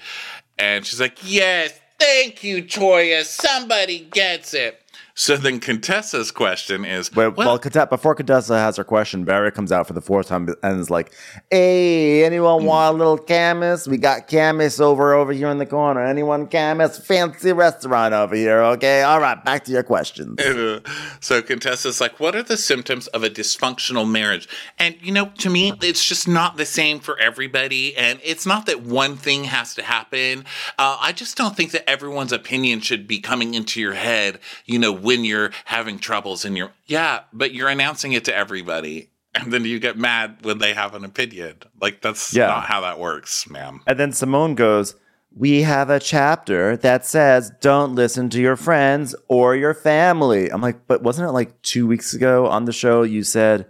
[0.58, 3.24] And she's like, yes, thank you, Toya.
[3.24, 4.80] Somebody gets it.
[5.18, 9.72] So then Contessa's question is, Well, well Contessa, before Contessa has her question, Barry comes
[9.72, 11.10] out for the fourth time and is like,
[11.50, 12.66] "Hey, anyone Hmm.
[12.66, 13.88] want a little Camus?
[13.88, 16.04] We got Camus over over here in the corner.
[16.04, 16.98] Anyone Camus?
[16.98, 18.60] Fancy restaurant over here.
[18.60, 19.42] Okay, all right.
[19.42, 20.38] Back to your questions.
[20.38, 20.80] Uh,
[21.20, 24.46] so Contessa's like, what are the symptoms of a dysfunctional marriage?
[24.78, 27.96] And you know, to me, it's just not the same for everybody.
[27.96, 30.44] And it's not that one thing has to happen.
[30.78, 34.78] Uh, I just don't think that everyone's opinion should be coming into your head, you
[34.78, 39.08] know, when you're having troubles and you're, yeah, but you're announcing it to everybody.
[39.34, 41.56] And then you get mad when they have an opinion.
[41.80, 42.46] Like, that's Yeah.
[42.46, 43.80] not how that works, ma'am.
[43.86, 44.94] And then Simone goes,
[45.36, 50.62] "We have a chapter that says don't listen to your friends or your family." I'm
[50.62, 53.66] like, "But wasn't it like two weeks ago on the show you said?"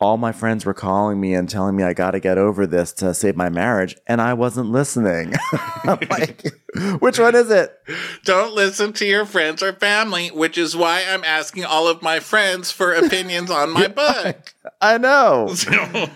[0.00, 2.92] All my friends were calling me and telling me I got to get over this
[2.94, 5.34] to save my marriage, and I wasn't listening.
[5.84, 6.42] I'm like,
[7.00, 7.78] which one is it?
[8.24, 12.20] Don't listen to your friends or family, which is why I'm asking all of my
[12.20, 14.54] friends for opinions on my book.
[14.80, 15.54] I know.
[15.54, 16.08] So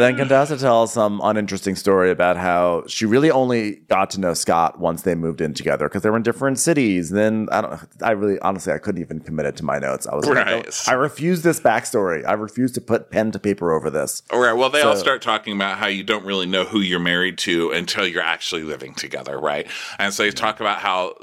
[0.00, 4.80] then Contessa tells some uninteresting story about how she really only got to know Scott
[4.80, 7.10] once they moved in together because they were in different cities.
[7.10, 7.80] And Then I don't.
[8.02, 10.08] I really, honestly, I couldn't even commit it to my notes.
[10.08, 10.64] I was Right.
[10.66, 12.26] "No, I refuse this backstory.
[12.26, 14.22] I refuse to put pen to paper over this.
[14.30, 14.52] All right.
[14.54, 17.70] Well, they all start talking about how you don't really know who you're married to
[17.70, 19.68] until you're actually living together, right?
[19.98, 21.14] And so they talk about how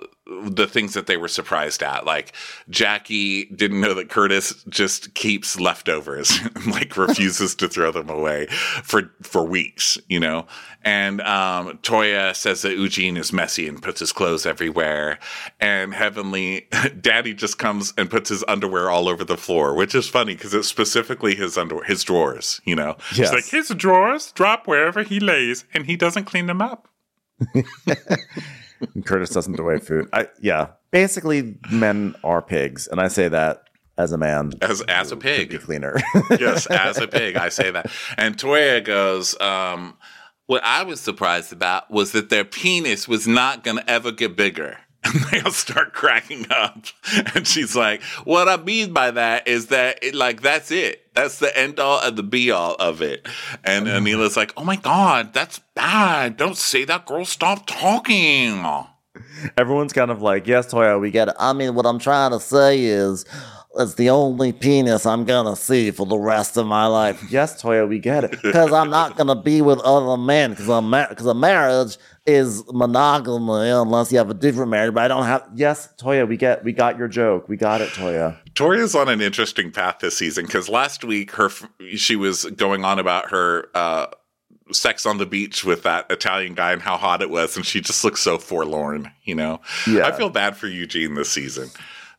[0.44, 2.34] the things that they were surprised at, like
[2.70, 8.48] Jackie didn't know that Curtis just keeps leftovers, and like refuses to throw them away
[8.48, 10.46] for for weeks, you know.
[10.84, 15.20] And um, Toya says that Eugene is messy and puts his clothes everywhere.
[15.60, 16.70] And Heavenly
[17.02, 20.54] Daddy just comes and puts his underwear all over the floor, which is funny because
[20.54, 22.96] it's specifically his underwear, his drawers, you know.
[23.14, 23.20] Yes.
[23.20, 26.88] It's like his drawers drop wherever he lays, and he doesn't clean them up.
[28.94, 30.08] And Curtis doesn't throw away food.
[30.14, 33.64] I, yeah, basically, men are pigs, and I say that
[33.98, 35.60] as a man, As as a pig.
[35.62, 35.96] cleaner.
[36.40, 37.36] yes, as a pig.
[37.36, 37.92] I say that.
[38.18, 39.98] And Toya goes, um,
[40.46, 44.36] what I was surprised about was that their penis was not going to ever get
[44.36, 44.78] bigger.
[45.04, 46.86] And they all start cracking up.
[47.34, 51.14] And she's like, what I mean by that is that, it, like, that's it.
[51.14, 53.26] That's the end all and the be all of it.
[53.64, 54.06] And mm-hmm.
[54.06, 56.36] Anila's like, oh my God, that's bad.
[56.36, 57.26] Don't say that, girl.
[57.26, 58.64] Stop talking.
[59.58, 62.40] Everyone's kind of like, "Yes, Toya, we get it." I mean, what I'm trying to
[62.40, 63.26] say is,
[63.78, 67.24] it's the only penis I'm gonna see for the rest of my life.
[67.30, 68.42] Yes, Toya, we get it.
[68.42, 70.52] Because I'm not gonna be with other men.
[70.52, 70.68] Because
[71.10, 71.98] because a marriage
[72.28, 74.94] is monogamy unless you have a different marriage.
[74.94, 75.48] But I don't have.
[75.56, 77.48] Yes, Toya, we get, we got your joke.
[77.48, 78.38] We got it, Toya.
[78.54, 81.50] Toya's on an interesting path this season because last week her
[81.96, 84.08] she was going on about her uh,
[84.72, 87.80] sex on the beach with that Italian guy and how hot it was, and she
[87.82, 89.12] just looks so forlorn.
[89.24, 90.06] You know, Yeah.
[90.06, 91.70] I feel bad for Eugene this season.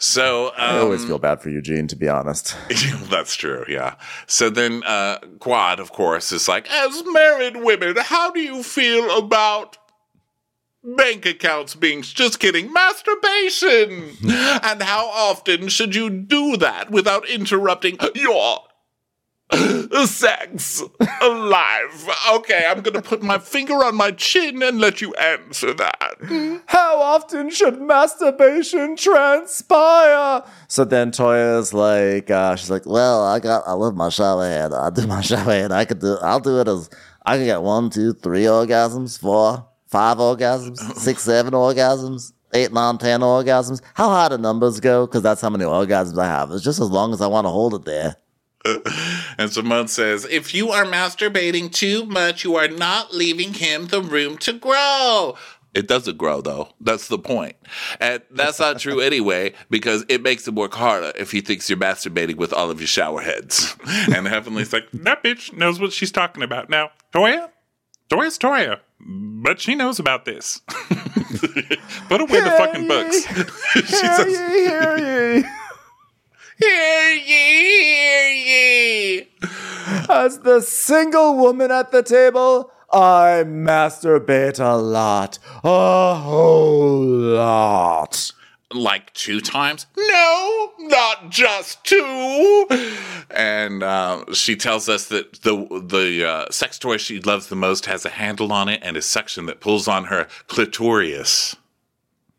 [0.00, 2.56] So um, I always feel bad for Eugene, to be honest.
[3.10, 3.96] that's true, yeah.
[4.28, 9.18] So then uh, Quad, of course, is like, as married women, how do you feel
[9.18, 9.76] about
[10.96, 17.96] bank accounts being just kidding masturbation and how often should you do that without interrupting
[18.14, 18.60] your
[20.06, 20.82] sex
[21.22, 26.18] life okay i'm gonna put my finger on my chin and let you answer that
[26.66, 30.42] How often should masturbation transpire?
[30.66, 34.72] So then Toya's like, uh, she's like, Well, I got, I love my shower head.
[34.72, 35.72] I do my shower head.
[35.72, 36.90] I could do, I'll do it as,
[37.24, 42.98] I can get one, two, three orgasms, four, five orgasms, six, seven orgasms, eight, nine,
[42.98, 43.82] ten orgasms.
[43.94, 45.06] How high the numbers go?
[45.06, 46.50] Because that's how many orgasms I have.
[46.52, 48.16] It's just as long as I want to hold it there.
[49.38, 54.02] and simone says if you are masturbating too much you are not leaving him the
[54.02, 55.36] room to grow
[55.74, 56.70] it doesn't grow though.
[56.80, 57.56] That's the point.
[58.00, 61.78] And that's not true anyway, because it makes him work harder if he thinks you're
[61.78, 63.76] masturbating with all of your shower heads.
[64.12, 66.68] And Heavenly's like, That bitch knows what she's talking about.
[66.68, 67.50] Now, Toya?
[68.10, 68.80] Toya's Toya.
[69.00, 70.60] But she knows about this.
[70.68, 73.24] Put away the fucking books.
[73.72, 74.98] she hear says, ye, hear
[75.36, 75.44] ye.
[76.60, 79.28] Hear ye, hear ye.
[80.10, 85.38] As the single woman at the table, I masturbate a lot.
[85.62, 88.32] A whole lot.
[88.72, 89.86] Like two times?
[89.96, 92.66] No, not just two.
[93.30, 97.86] And uh, she tells us that the the uh, sex toy she loves the most
[97.86, 101.56] has a handle on it and a suction that pulls on her clitoris.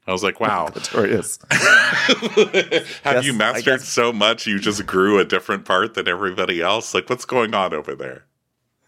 [0.07, 0.67] I was like, wow.
[0.71, 1.37] Clitoris.
[1.51, 6.95] Have Yes, you mastered so much you just grew a different part than everybody else?
[6.95, 8.25] Like, what's going on over there?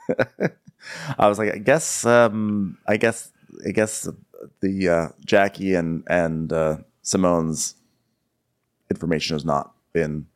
[1.20, 3.32] I was like, I guess, um, I guess,
[3.68, 4.10] I guess
[4.62, 6.78] the uh, Jackie and and uh,
[7.12, 7.76] Simone's
[8.90, 10.28] information has not been.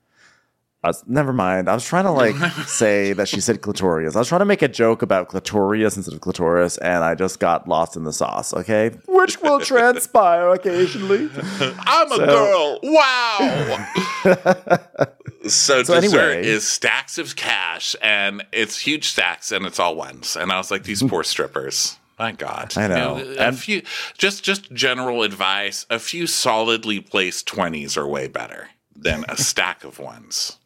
[0.83, 1.67] I was, never mind.
[1.67, 2.35] I was trying to like
[2.67, 4.15] say that she said clitorius.
[4.15, 7.39] I was trying to make a joke about clitorius instead of clitoris, and I just
[7.39, 8.53] got lost in the sauce.
[8.53, 11.29] Okay, which will transpire occasionally.
[11.39, 12.79] I'm a girl.
[12.83, 13.87] Wow.
[15.47, 19.95] so, So dessert anyway- is stacks of cash, and it's huge stacks, and it's all
[19.95, 20.35] ones.
[20.35, 21.97] And I was like, these poor strippers.
[22.17, 23.35] My God, I know.
[23.37, 23.81] a few
[24.17, 25.85] just just general advice.
[25.89, 30.57] A few solidly placed twenties are way better than a stack of ones.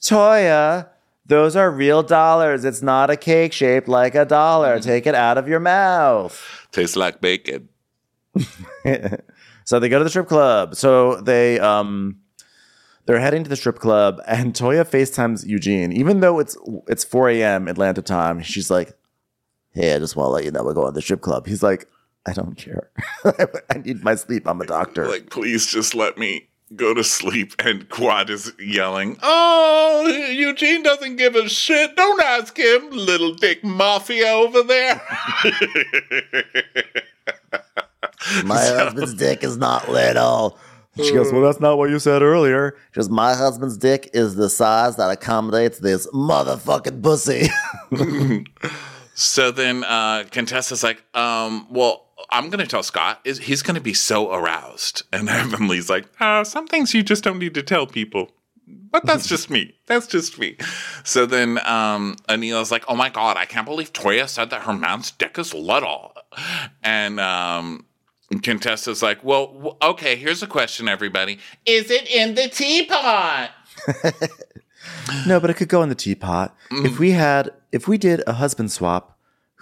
[0.00, 0.88] Toya,
[1.26, 2.64] those are real dollars.
[2.64, 4.80] It's not a cake shaped like a dollar.
[4.80, 6.66] Take it out of your mouth.
[6.72, 7.68] Tastes like bacon.
[9.64, 10.74] so they go to the strip club.
[10.74, 12.16] So they um
[13.04, 15.92] they're heading to the strip club and Toya FaceTimes Eugene.
[15.92, 16.56] Even though it's
[16.88, 17.68] it's 4 a.m.
[17.68, 18.92] Atlanta time, she's like,
[19.74, 21.46] Hey, I just want to let you know we're going to the strip club.
[21.46, 21.88] He's like,
[22.26, 22.90] I don't care.
[23.70, 24.46] I need my sleep.
[24.46, 25.08] I'm a doctor.
[25.08, 27.54] Like, please just let me go to sleep.
[27.58, 31.96] And Quad is yelling, Oh, Eugene doesn't give a shit.
[31.96, 35.00] Don't ask him, little dick mafia over there.
[38.44, 40.58] My husband's dick is not little.
[40.96, 42.76] she goes, Well, that's not what you said earlier.
[42.92, 47.48] Just my husband's dick is the size that accommodates this motherfucking pussy.
[49.22, 53.20] so then uh, Contessa's like, um, Well, I'm going to tell Scott.
[53.24, 55.04] Is He's going to be so aroused.
[55.12, 58.32] And Heavenly's like, uh, some things you just don't need to tell people.
[58.66, 59.74] But that's just me.
[59.86, 60.56] That's just me.
[61.04, 64.72] So then um, Anila's like, oh my God, I can't believe Toya said that her
[64.72, 66.12] man's dick is little.
[66.82, 67.86] And um,
[68.42, 71.38] Contessa's like, well, w- okay, here's a question, everybody.
[71.64, 73.50] Is it in the teapot?
[75.26, 76.56] No, but it could go in the teapot.
[76.70, 79.11] If we had if we did a husband swap,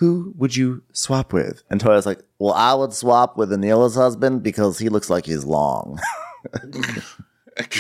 [0.01, 1.63] who would you swap with?
[1.69, 5.45] And Toya's like, well, I would swap with Anila's husband because he looks like he's
[5.45, 6.01] long.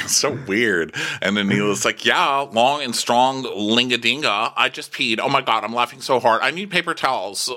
[0.06, 0.94] So weird.
[1.22, 4.52] And Anila's like, yeah, long and strong linga-dinga.
[4.54, 5.18] I just peed.
[5.18, 6.42] Oh my God, I'm laughing so hard.
[6.42, 7.50] I need paper towels.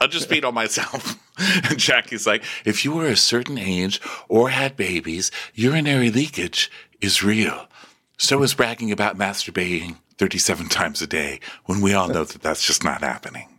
[0.00, 1.16] I just peed on myself.
[1.70, 6.68] And Jackie's like, if you were a certain age or had babies, urinary leakage
[7.00, 7.68] is real.
[8.16, 12.66] So is bragging about masturbating 37 times a day when we all know that that's
[12.66, 13.57] just not happening.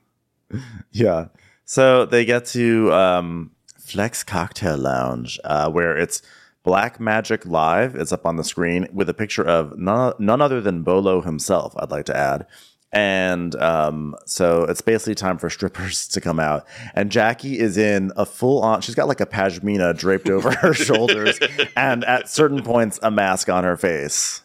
[0.91, 1.27] Yeah.
[1.65, 6.21] So they get to um, Flex Cocktail Lounge, uh, where it's
[6.63, 7.95] Black Magic Live.
[7.95, 11.73] It's up on the screen with a picture of none, none other than Bolo himself,
[11.77, 12.45] I'd like to add.
[12.91, 16.65] And um, so it's basically time for strippers to come out.
[16.95, 20.73] And Jackie is in a full on, she's got like a pashmina draped over her
[20.75, 21.39] shoulders
[21.75, 24.41] and at certain points, a mask on her face.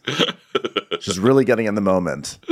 [1.00, 2.38] She's really getting in the moment.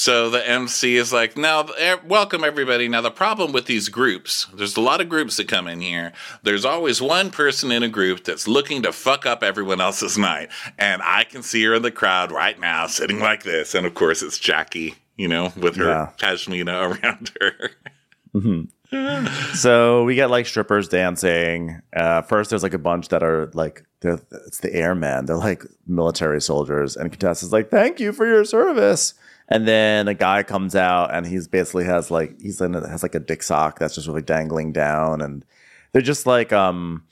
[0.00, 1.66] So the MC is like, now,
[2.06, 2.86] welcome everybody.
[2.86, 6.12] Now, the problem with these groups, there's a lot of groups that come in here.
[6.44, 10.50] There's always one person in a group that's looking to fuck up everyone else's night.
[10.78, 13.74] And I can see her in the crowd right now, sitting like this.
[13.74, 16.10] And of course, it's Jackie, you know, with her Yeah.
[16.16, 17.70] pashmina around her.
[19.56, 21.82] so we get like strippers dancing.
[21.92, 25.26] Uh, first, there's like a bunch that are like they're, it's the airmen.
[25.26, 29.14] They're like military soldiers, and Contessa's like, "Thank you for your service."
[29.50, 33.02] And then a guy comes out, and he's basically has like he's in a, has
[33.02, 35.44] like a dick sock that's just really dangling down, and
[35.92, 37.04] they're just like um,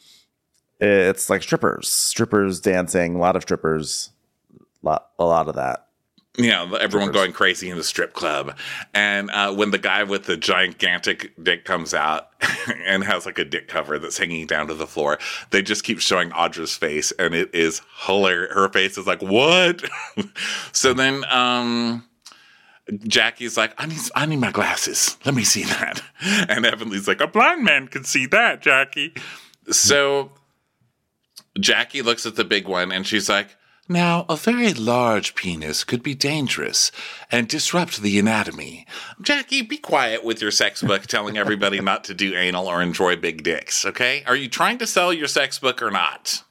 [0.81, 4.11] it's like strippers, strippers dancing, a lot of strippers,
[4.83, 5.87] lot a lot of that.
[6.49, 8.59] know, everyone going crazy in the strip club.
[8.93, 12.29] And uh, when the guy with the gigantic dick comes out
[12.85, 15.19] and has like a dick cover that's hanging down to the floor,
[15.51, 18.53] they just keep showing Audra's face, and it is hilarious.
[18.53, 19.83] Her face is like, what?
[20.73, 22.06] so then, um,
[23.07, 25.17] Jackie's like, I need, I need my glasses.
[25.25, 26.03] Let me see that.
[26.49, 29.15] And Heavenly's like, A blind man can see that, Jackie.
[29.71, 30.33] so
[31.59, 33.57] Jackie looks at the big one and she's like,
[33.89, 36.93] Now, a very large penis could be dangerous
[37.31, 38.87] and disrupt the anatomy.
[39.21, 43.17] Jackie, be quiet with your sex book telling everybody not to do anal or enjoy
[43.17, 44.23] big dicks, okay?
[44.27, 46.43] Are you trying to sell your sex book or not?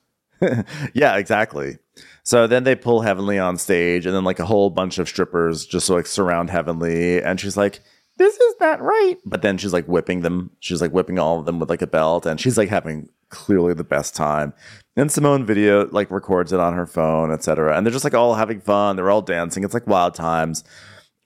[0.93, 1.77] Yeah, exactly.
[2.26, 5.65] So then they pull Heavenly on stage, and then like a whole bunch of strippers
[5.65, 7.82] just like surround Heavenly, and she's like,
[8.17, 10.49] "This is not right." But then she's like whipping them.
[10.59, 13.76] She's like whipping all of them with like a belt, and she's like having clearly
[13.76, 14.53] the best time.
[14.95, 17.78] And Simone video like records it on her phone, etc.
[17.78, 18.95] And they're just like all having fun.
[18.95, 19.63] They're all dancing.
[19.63, 20.63] It's like wild times.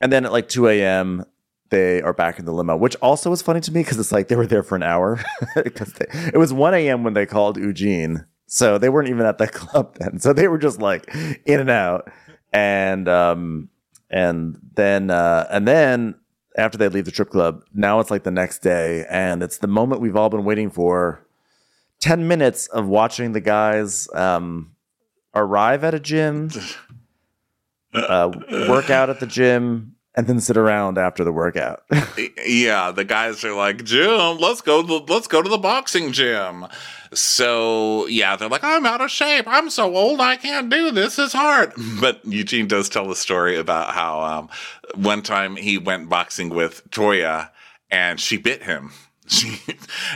[0.02, 1.24] And then at like 2 a.m.,
[1.70, 4.28] they are back in the limo, which also was funny to me because it's like
[4.28, 5.22] they were there for an hour.
[5.54, 7.04] Because it was 1 a.m.
[7.04, 8.26] when they called Eugene.
[8.52, 10.18] So they weren't even at the club then.
[10.18, 11.06] So they were just like
[11.46, 12.10] in and out.
[12.52, 13.68] And um
[14.10, 16.16] and then uh and then
[16.56, 19.68] after they leave the strip club, now it's like the next day, and it's the
[19.68, 21.24] moment we've all been waiting for.
[22.00, 24.72] 10 minutes of watching the guys um
[25.32, 26.50] arrive at a gym,
[27.94, 28.32] uh,
[28.68, 31.82] work out at the gym, and then sit around after the workout.
[32.46, 34.82] yeah, the guys are like, Jim, let's go.
[34.82, 36.66] To the, let's go to the boxing gym.
[37.12, 39.44] So yeah, they're like, I'm out of shape.
[39.48, 41.18] I'm so old, I can't do this.
[41.18, 41.72] It's hard.
[42.00, 44.48] But Eugene does tell a story about how um,
[44.94, 47.50] one time he went boxing with Toya,
[47.90, 48.92] and she bit him.
[49.30, 49.60] She,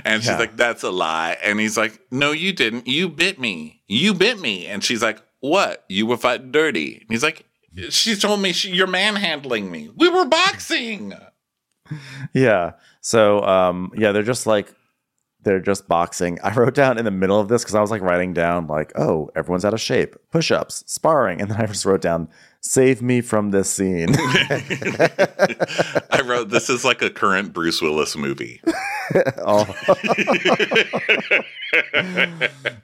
[0.05, 0.38] and she's Yeah.
[0.38, 2.88] like, "That's a lie." And he's like, "No, you didn't.
[2.88, 3.80] You bit me.
[3.86, 5.84] You bit me." And she's like, "What?
[5.88, 7.45] You were fighting dirty?" And he's like,
[7.91, 9.91] "She told me she, you're manhandling me.
[9.97, 11.14] We were boxing."
[12.33, 12.72] yeah.
[13.01, 14.75] So um yeah, they're just like
[15.45, 16.39] they're just boxing.
[16.43, 18.93] I wrote down in the middle of this because I was like writing down like,
[18.97, 22.29] oh, everyone's out of shape, push-ups, sparring, and then I just wrote down,
[22.65, 24.09] save me from this scene.
[26.11, 28.61] I wrote, "This is like a current Bruce Willis movie."
[29.47, 29.67] oh.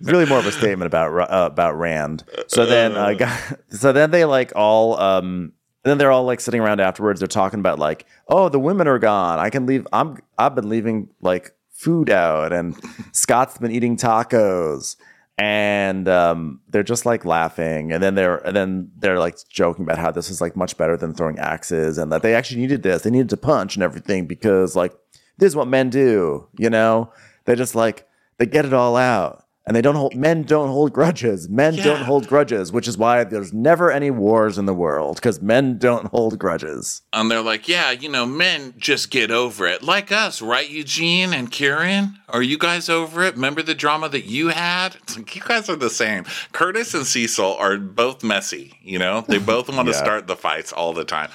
[0.02, 2.24] really more of a statement about uh, about Rand.
[2.46, 5.52] So then, uh, gu- so then they like all, um,
[5.82, 7.20] then they're all like sitting around afterwards.
[7.20, 9.38] They're talking about like, oh, the women are gone.
[9.38, 9.86] I can leave.
[9.92, 10.18] I'm.
[10.38, 12.76] I've been leaving like food out, and
[13.12, 14.96] Scott's been eating tacos.
[15.38, 19.96] And um, they're just like laughing, and then they're and then they're like joking about
[19.96, 23.02] how this is like much better than throwing axes, and that they actually needed this.
[23.02, 24.92] They needed to punch and everything because like
[25.38, 27.10] this is what men do, you know?
[27.46, 28.06] They just like
[28.36, 29.44] they get it all out.
[29.70, 31.48] And they don't hold men don't hold grudges.
[31.48, 35.40] Men don't hold grudges, which is why there's never any wars in the world because
[35.40, 37.02] men don't hold grudges.
[37.12, 41.32] And they're like, "Yeah, you know, men just get over it, like us, right, Eugene
[41.32, 42.16] and Kiran?
[42.28, 43.34] Are you guys over it?
[43.36, 44.96] Remember the drama that you had?
[45.04, 46.24] It's like you guys are the same.
[46.50, 48.74] Curtis and Cecil are both messy.
[48.82, 49.98] You know, they both want to Yeah.
[50.02, 51.30] start the fights all the time."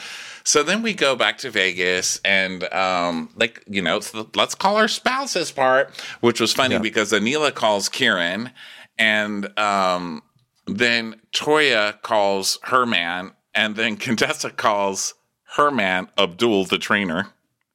[0.48, 4.54] So then we go back to Vegas and, um, like, you know, it's the, let's
[4.56, 5.89] call our spouses part,
[6.22, 6.82] which was funny Yeah.
[6.82, 8.52] because Anila calls Kiran
[9.00, 10.22] and, um,
[10.68, 15.16] then Toya calls her man, and then Contessa calls
[15.56, 17.28] her man Abdul the trainer,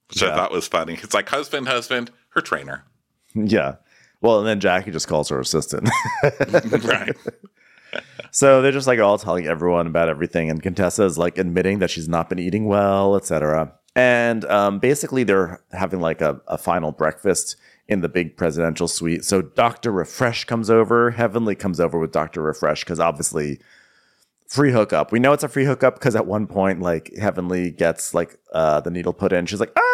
[0.09, 0.95] which I thought was funny.
[1.03, 2.85] It's like husband, husband, her trainer.
[3.35, 3.77] Yeah.
[4.21, 5.89] Well, and then Jackie just calls her assistant.
[6.85, 7.17] right.
[8.31, 11.91] So they're just like all telling everyone about everything, and Contessa is like admitting that
[11.91, 13.73] she's not been eating well, etc.
[13.97, 17.57] And um, basically, they're having like a, a final breakfast
[17.89, 19.25] in the big presidential suite.
[19.25, 21.11] So Doctor Refresh comes over.
[21.11, 23.61] Heavenly comes over with Doctor Refresh because obviously
[24.47, 25.11] free hookup.
[25.11, 28.81] We know it's a free hookup because at one point, like Heavenly gets like uh,
[28.81, 29.47] the needle put in.
[29.47, 29.90] She's like, ah,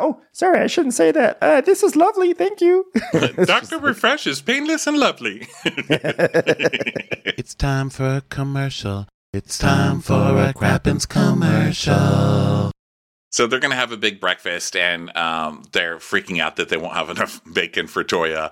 [0.00, 1.38] oh, sorry, I shouldn't say that.
[1.40, 2.90] Uh, this is lovely, thank you.
[3.44, 3.78] Dr.
[3.78, 5.48] Refresh is painless and lovely.
[7.40, 9.06] It's time for a commercial.
[9.32, 12.70] It's time for a Crappens commercial.
[13.32, 16.76] So they're going to have a big breakfast, and um, they're freaking out that they
[16.76, 18.50] won't have enough bacon for Toya.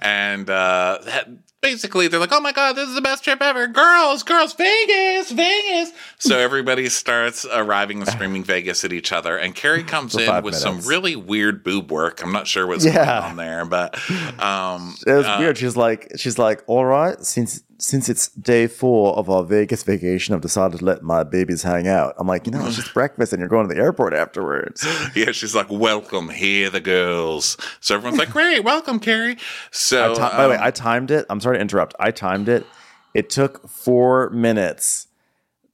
[0.00, 1.28] And uh, that,
[1.60, 3.66] basically they're like, "Oh my god, this is the best trip ever!
[3.66, 9.54] Girls, girls, Vegas, Vegas!" So everybody starts arriving and screaming Vegas at each other, and
[9.54, 10.60] Carrie comes in with minutes.
[10.60, 12.22] some really weird boob work.
[12.22, 13.04] I'm not sure what's Yeah.
[13.04, 13.98] going on there, but
[14.42, 15.58] um, It was uh, weird.
[15.58, 20.34] She's like, she's like, all right, since since it's day four of our Vegas vacation,
[20.34, 22.14] I've decided to let my babies hang out.
[22.18, 24.86] I'm like, you know, it's just breakfast, and you're going to the airport afterwards.
[25.14, 29.36] Yeah, she's like, "Welcome, here the girls." So everyone's like, "Great, welcome, Carrie."
[29.70, 31.24] So, by the way, um, I timed it.
[31.30, 31.94] I'm sorry to interrupt.
[31.98, 32.66] I timed it.
[33.14, 35.06] It took four minutes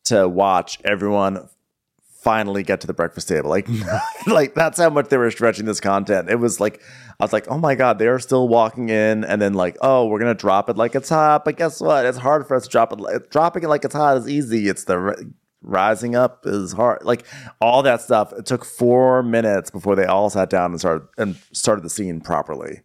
[0.04, 1.48] to watch everyone
[2.24, 3.50] finally get to the breakfast table.
[3.50, 3.68] Like,
[4.26, 6.30] like that's how much they were stretching this content.
[6.30, 6.80] It was like,
[7.24, 10.18] I was like, oh my god, they're still walking in, and then like, oh, we're
[10.18, 11.46] gonna drop it like it's hot.
[11.46, 12.04] But guess what?
[12.04, 13.30] It's hard for us to drop it.
[13.30, 14.68] Dropping it like it's hot is easy.
[14.68, 15.26] It's the ri-
[15.62, 17.02] rising up is hard.
[17.02, 17.24] Like
[17.62, 18.34] all that stuff.
[18.34, 22.20] It took four minutes before they all sat down and started and started the scene
[22.20, 22.82] properly.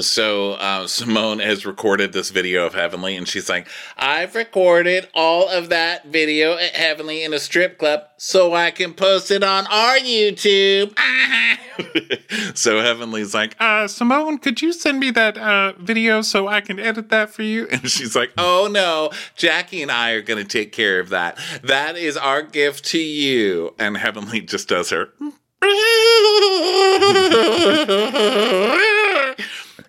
[0.00, 3.68] So uh, Simone has recorded this video of Heavenly, and she's like,
[3.98, 8.94] "I've recorded all of that video at Heavenly in a strip club, so I can
[8.94, 10.96] post it on our YouTube."
[12.56, 16.78] so Heavenly's like, Uh, Simone, could you send me that uh, video so I can
[16.78, 17.66] edit that for you?
[17.70, 21.38] and she's like, "Oh no, Jackie and I are going to take care of that.
[21.62, 25.12] That is our gift to you." And Heavenly just does her.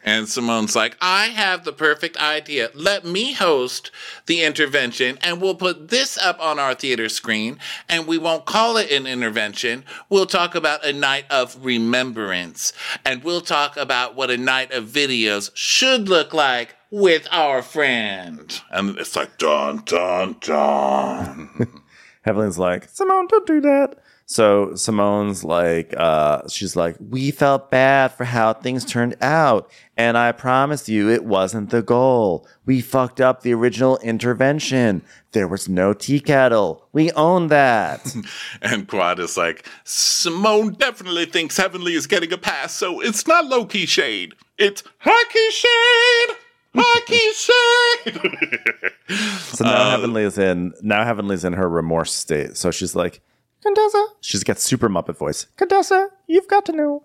[0.03, 2.69] And Simone's like, I have the perfect idea.
[2.73, 3.89] Let me host
[4.25, 8.75] the intervention, and we'll put this up on our theater screen, and we won't call
[8.77, 9.85] it an intervention.
[10.09, 12.73] We'll talk about a night of remembrance,
[13.05, 18.61] and we'll talk about what a night of videos should look like with our friend.
[18.69, 21.81] And it's like, dun, dun, dun.
[22.23, 24.02] Heavenly's like, Simone, don't do that.
[24.25, 29.69] So Simone's like, uh, she's like, we felt bad for how things turned out.
[29.97, 32.47] And I promise you, it wasn't the goal.
[32.65, 35.03] We fucked up the original intervention.
[35.33, 36.87] There was no tea kettle.
[36.93, 38.15] We own that.
[38.61, 43.45] And Quad is like, Simone definitely thinks Heavenly is getting a pass, so it's not
[43.45, 44.33] low key shade.
[44.57, 46.37] It's high key shade!
[46.75, 47.33] High key
[49.09, 49.41] shade!
[49.55, 52.55] So now Heavenly is in, now Heavenly's in her remorse state.
[52.57, 53.21] So she's like,
[53.63, 54.05] Contessa.
[54.21, 55.47] She's got super Muppet voice.
[55.57, 57.01] Contessa, you've got to know.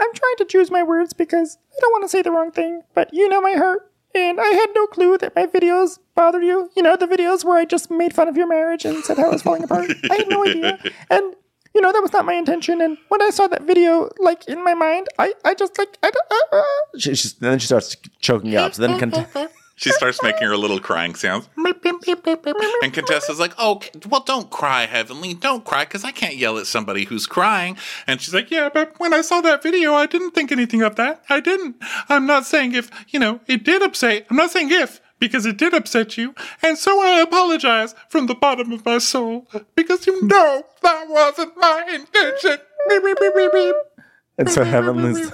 [0.00, 2.82] I'm trying to choose my words because I don't want to say the wrong thing,
[2.94, 3.86] but you know my heart.
[4.12, 6.68] And I had no clue that my videos bothered you.
[6.74, 9.28] You know, the videos where I just made fun of your marriage and said how
[9.28, 9.88] it was falling apart.
[10.10, 10.80] I had no idea.
[11.10, 11.36] And,
[11.74, 12.80] you know, that was not my intention.
[12.80, 16.10] And when I saw that video, like, in my mind, I, I just, like, I
[16.10, 16.98] don't, uh, uh.
[16.98, 18.74] She, she's, then she starts choking up.
[18.74, 19.28] So then, Cont-
[19.80, 21.48] she starts making her little crying sounds.
[22.82, 25.32] And Contessa's like, oh, well, don't cry, Heavenly.
[25.32, 27.78] Don't cry, because I can't yell at somebody who's crying.
[28.06, 30.96] And she's like, Yeah, but when I saw that video, I didn't think anything of
[30.96, 31.24] that.
[31.30, 31.76] I didn't.
[32.10, 34.26] I'm not saying if, you know, it did upset.
[34.28, 36.34] I'm not saying if, because it did upset you.
[36.62, 39.48] And so I apologize from the bottom of my soul.
[39.74, 42.58] Because you know that wasn't my intention.
[42.88, 43.74] Beep, beep, beep, beep, beep.
[44.36, 45.30] And so Heavenly's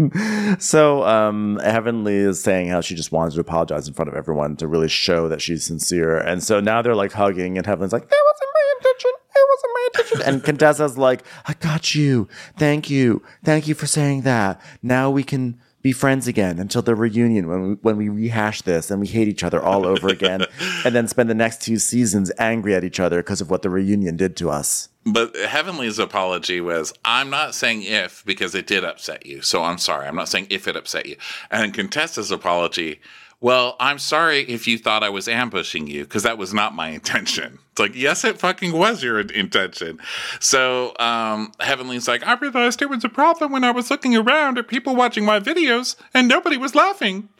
[0.58, 4.56] So um Heavenly is saying how she just wanted to apologize in front of everyone
[4.56, 6.16] to really show that she's sincere.
[6.18, 9.10] And so now they're like hugging and Heavenly's like, That wasn't my intention.
[9.34, 10.34] It wasn't my intention.
[10.34, 12.28] and Contessa's like, I got you.
[12.56, 13.22] Thank you.
[13.44, 14.60] Thank you for saying that.
[14.82, 18.90] Now we can be friends again until the reunion when we when we rehash this
[18.90, 20.44] and we hate each other all over again
[20.84, 23.70] and then spend the next two seasons angry at each other because of what the
[23.70, 24.88] reunion did to us.
[25.06, 29.40] But Heavenly's apology was, I'm not saying if because it did upset you.
[29.40, 30.06] So I'm sorry.
[30.06, 31.16] I'm not saying if it upset you.
[31.50, 33.00] And Contessa's apology,
[33.40, 36.88] well, I'm sorry if you thought I was ambushing you because that was not my
[36.98, 37.58] intention.
[37.70, 40.00] It's like, yes, it fucking was your intention.
[40.40, 44.58] So um, Heavenly's like, I realized it was a problem when I was looking around
[44.58, 47.28] at people watching my videos and nobody was laughing.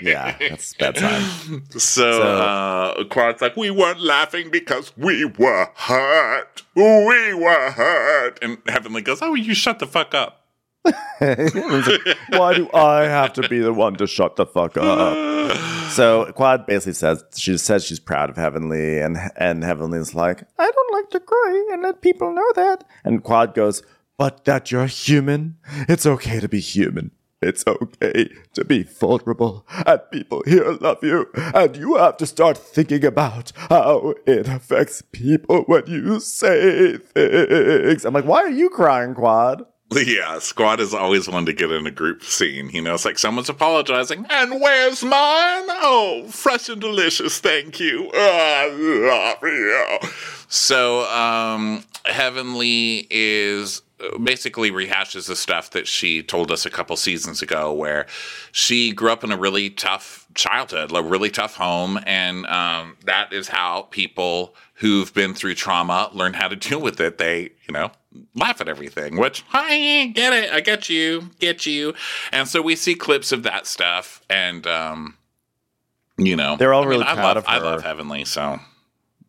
[0.00, 1.64] Yeah, that's bad time.
[1.72, 6.62] so, So- uh, Quad's like, we weren't laughing because we were hurt.
[6.74, 8.38] We were hurt.
[8.42, 10.43] And Heavenly goes, oh, you shut the fuck up.
[10.84, 15.16] Like, Why do I have to be the one to shut the fuck up?
[15.90, 20.68] So Quad basically says she says she's proud of Heavenly, and and Heavenly's like, I
[20.68, 22.82] don't like to cry and let people know that.
[23.04, 23.82] And Quad goes,
[24.18, 25.56] But that you're human.
[25.88, 27.12] It's okay to be human.
[27.40, 32.56] It's okay to be vulnerable, and people here love you, and you have to start
[32.56, 38.04] thinking about how it affects people when you say things.
[38.06, 39.66] I'm like, why are you crying, Quad?
[40.04, 42.68] Yeah, Squad is always one to get in a group scene.
[42.70, 45.64] You know, it's like someone's apologizing, and where's mine?
[45.68, 48.10] Oh, fresh and delicious, thank you.
[48.12, 50.08] I love you.
[50.48, 56.96] So, um, Heavenly is uh, basically rehashes the stuff that she told us a couple
[56.96, 58.06] seasons ago, where
[58.52, 63.32] she grew up in a really tough childhood, a really tough home, and um, that
[63.32, 67.18] is how people who've been through trauma learn how to deal with it.
[67.18, 67.90] They, you know,
[68.34, 71.94] laugh at everything, which I get it, I get you, get you,
[72.32, 75.16] and so we see clips of that stuff, and um,
[76.16, 78.60] you know, They're all I mean, really I proud love, of I love Heavenly, so.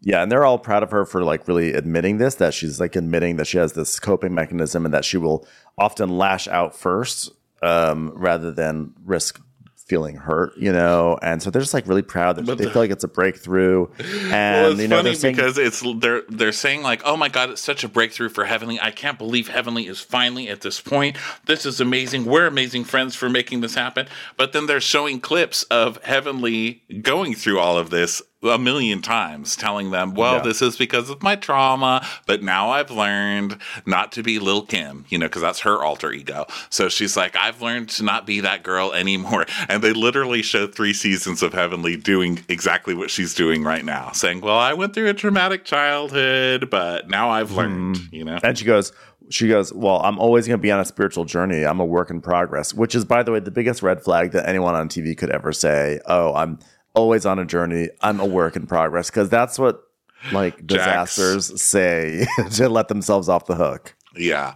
[0.02, 2.96] Yeah, and they're all proud of her for like really admitting this that she's like
[2.96, 5.48] admitting that she has this coping mechanism and that she will
[5.80, 7.32] often lash out first
[7.64, 9.42] um, rather than risk
[9.86, 11.18] feeling hurt, you know.
[11.22, 13.08] And so they're just like really proud that But they the- feel like it's a
[13.08, 13.88] breakthrough.
[14.00, 17.16] And well, it's you know, funny they're saying because it's they're they're saying like, "Oh
[17.16, 18.80] my God, it's such a breakthrough for Heavenly!
[18.82, 21.18] I can't believe Heavenly is finally at this point.
[21.46, 22.26] This is amazing.
[22.26, 24.08] We're amazing friends for making this happen."
[24.38, 29.56] But then they're showing clips of Heavenly going through all of this a million times,
[29.56, 30.42] telling them, "Well, Yeah.
[30.42, 35.06] this is because of my trauma, but now I've learned not to be Lil Kim,
[35.10, 38.40] you know, because that's her alter ego." So she's like, "I've learned to not be
[38.42, 43.34] that girl anymore." And they literally show three seasons of Heavenly doing exactly what she's
[43.34, 47.58] doing right now, saying, "Well, I went through a traumatic childhood, but now I've hmm.
[47.58, 48.40] learned," you know.
[48.44, 48.92] And she goes,
[49.30, 51.66] she goes, well, I'm always going to be on a spiritual journey.
[51.66, 54.48] I'm a work in progress, which is, by the way, the biggest red flag that
[54.48, 56.00] anyone on TV could ever say.
[56.06, 56.60] Oh, I'm
[56.96, 57.90] always on a journey.
[58.02, 59.84] I'm a work in progress because that's what
[60.32, 61.16] like Jax.
[61.16, 63.94] disasters say to let themselves off the hook.
[64.18, 64.56] Yeah.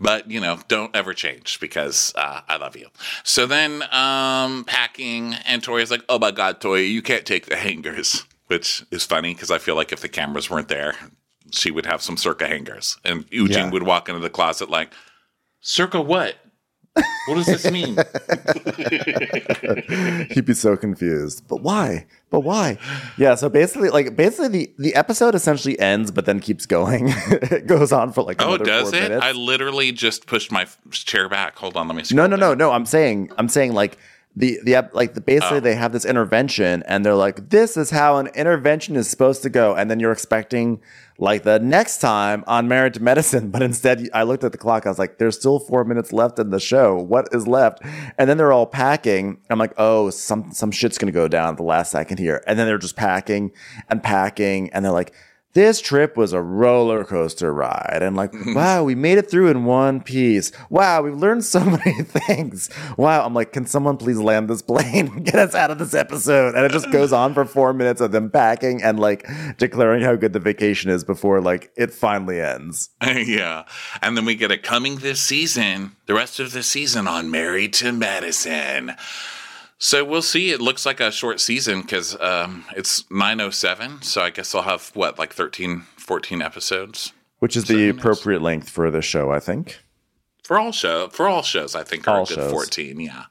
[0.00, 2.86] But, you know, don't ever change because uh, I love you.
[3.24, 7.56] So then um, packing, and Tori's like, oh my God, Tori, you can't take the
[7.56, 10.94] hangers, which is funny because I feel like if the cameras weren't there,
[11.50, 12.96] she would have some circa hangers.
[13.04, 13.70] And Eugene Yeah.
[13.70, 14.92] would walk into the closet like,
[15.60, 16.36] circa what?
[17.26, 17.96] What does this mean?
[20.30, 21.46] He'd be so confused.
[21.48, 22.06] But why?
[22.30, 22.78] But why?
[23.16, 23.36] Yeah.
[23.36, 27.06] So basically, like basically, the the episode essentially ends, but then keeps going.
[27.08, 29.02] it goes on for like oh, does it?
[29.02, 29.24] minutes.
[29.24, 31.56] I literally just pushed my chair back.
[31.58, 32.02] Hold on, let me.
[32.10, 32.72] No, no, no, no.
[32.72, 33.98] I'm saying, I'm saying like
[34.34, 35.60] the the like the, basically Oh.
[35.60, 39.50] they have this intervention and they're like, this is how an intervention is supposed to
[39.50, 40.80] go, and then you're expecting
[41.18, 44.86] like the next time on Married to Medicine, but instead I looked at the clock.
[44.86, 46.96] I was like, there's still four minutes left in the show.
[46.96, 47.82] What is left?
[48.18, 49.38] And then they're all packing.
[49.50, 52.58] I'm like, oh, some some shit's gonna go down at the last second here, and
[52.58, 53.52] then they're just packing
[53.88, 55.12] and packing, and they're like.
[55.54, 58.00] This trip was a roller coaster ride.
[58.00, 58.54] And like, mm-hmm.
[58.54, 60.50] wow, we made it through in one piece.
[60.70, 62.70] Wow, we've learned so many things.
[62.96, 63.24] Wow.
[63.24, 65.22] I'm like, can someone please land this plane?
[65.24, 66.54] Get us out of this episode.
[66.54, 69.28] And it just goes on for four minutes of them packing and like
[69.58, 72.90] declaring how good the vacation is before like it finally ends.
[73.02, 73.64] yeah.
[74.00, 77.74] And then we get a coming this season, the rest of the season on Married
[77.74, 78.92] to Medicine.
[79.84, 80.52] So we'll see.
[80.52, 84.02] It looks like a short season because um, it's 907.
[84.02, 87.12] So I guess I'll have, what, like 13, 14 episodes?
[87.40, 89.80] Which is the appropriate length for the show, I think.
[90.44, 92.50] For all show, for all shows, I think are All a good shows.
[92.50, 92.98] fourteen.
[92.98, 93.26] Yeah.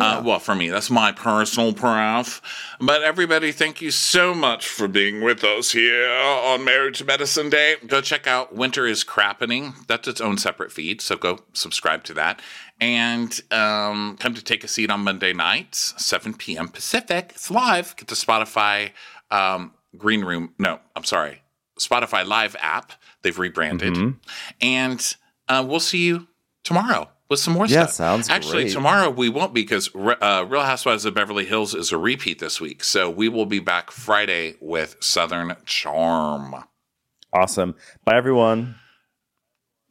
[0.00, 2.40] Uh, well, for me, that's my personal pref.
[2.80, 7.76] But everybody, thank you so much for being with us here on Marriage Medicine Day.
[7.86, 9.74] Go check out Winter is Crappening.
[9.88, 12.40] That's its own separate feed, so go subscribe to that.
[12.80, 16.68] And um, come to take a seat on Monday nights, seven p.m.
[16.68, 17.30] Pacific.
[17.34, 17.94] It's live.
[17.96, 18.90] Get the Spotify
[19.30, 20.52] um, Green Room.
[20.58, 21.42] No, I'm sorry,
[21.78, 22.92] Spotify Live app.
[23.22, 24.18] They've rebranded, Mm-hmm.
[24.60, 25.16] and
[25.48, 26.26] uh, we'll see you
[26.64, 27.74] tomorrow with some more stuff.
[27.76, 27.94] Yeah, stuff.
[27.94, 28.72] sounds Actually, great.
[28.72, 32.82] tomorrow we won't because uh, Real Housewives of Beverly Hills is a repeat this week.
[32.84, 36.54] So we will be back Friday with Southern Charm.
[37.32, 37.76] Awesome.
[38.04, 38.74] Bye, everyone.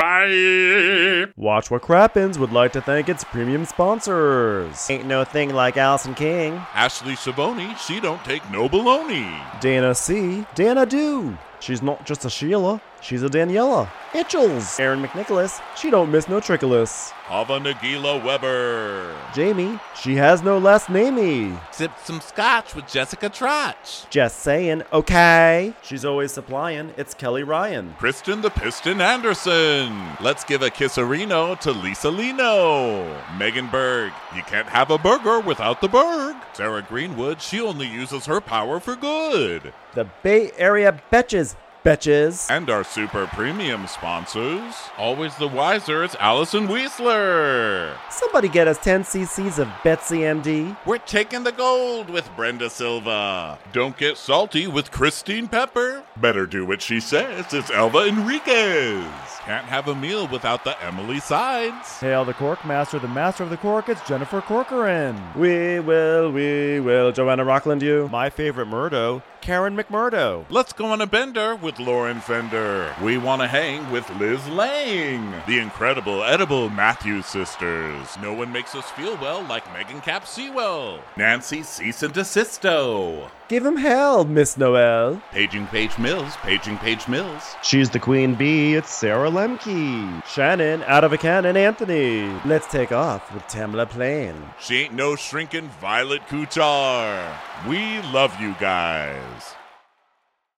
[0.04, 1.32] Bye.
[1.38, 4.90] Watch What Crappens would like to thank its premium sponsors.
[4.90, 9.42] Ain't no thing like Allison King, Ashley Savoni, she don't take no baloney.
[9.62, 11.38] Dana C, Dana Do.
[11.62, 13.90] She's not just a Sheila, she's a Daniela.
[14.14, 17.10] Itchels, Aaron McNicholas, she don't miss no trickolas.
[17.26, 19.16] Hava Nagila Weber.
[19.34, 21.60] Jamie, she has no last namey.
[21.74, 24.08] Sipped some scotch with Jessica Trotch.
[24.10, 25.74] Just saying, okay.
[25.82, 27.96] She's always supplying, it's Kelly Ryan.
[27.98, 29.92] Kristen the Piston Anderson.
[30.22, 33.20] Let's give a kisserino to Lisa Lino.
[33.38, 34.14] Megan Berg.
[34.36, 36.36] You can't have a burger without the Berg.
[36.54, 37.42] Sarah Greenwood.
[37.42, 39.74] She only uses her power for good.
[39.96, 42.50] The Bay Area Betches, Betches.
[42.50, 44.74] And our super premium sponsors.
[44.98, 47.94] Always the wiser, it's Allison Weisler.
[48.10, 50.78] Somebody get us 10 cc's of Betsy MD.
[50.86, 53.60] We're taking the gold with Brenda Silva.
[53.74, 56.04] Don't get salty with Christine Pepper.
[56.18, 57.54] Better do what she says.
[57.54, 59.06] It's Elva Enriquez.
[59.46, 62.00] Can't have a meal without the Emily Sides.
[62.00, 65.22] Hail the Cork Master, the Master of the Cork, it's Jennifer Corcoran.
[65.36, 68.08] We will, we will, Joanna Rockland, you.
[68.10, 70.46] My favorite Murdo, Karen McMurdo.
[70.50, 72.94] Let's go on a bender with with Lauren Fender.
[73.02, 75.34] We want to hang with Liz Lang.
[75.48, 78.08] The incredible edible Matthews sisters.
[78.22, 81.00] No one makes us feel well like Megan Cap Sewell.
[81.18, 83.30] Nancy Cease and Desisto.
[83.48, 85.22] Give him hell, Miss Noel.
[85.32, 87.56] Paging Page Mills, Paging Page Mills.
[87.64, 90.26] She's the queen bee, it's Sarah Lemke.
[90.26, 92.32] Shannon, out of a cannon, Anthony.
[92.46, 94.36] Let's take off with Tamla Plain.
[94.60, 97.36] She ain't no shrinking Violet Kuchar.
[97.68, 99.56] We love you guys.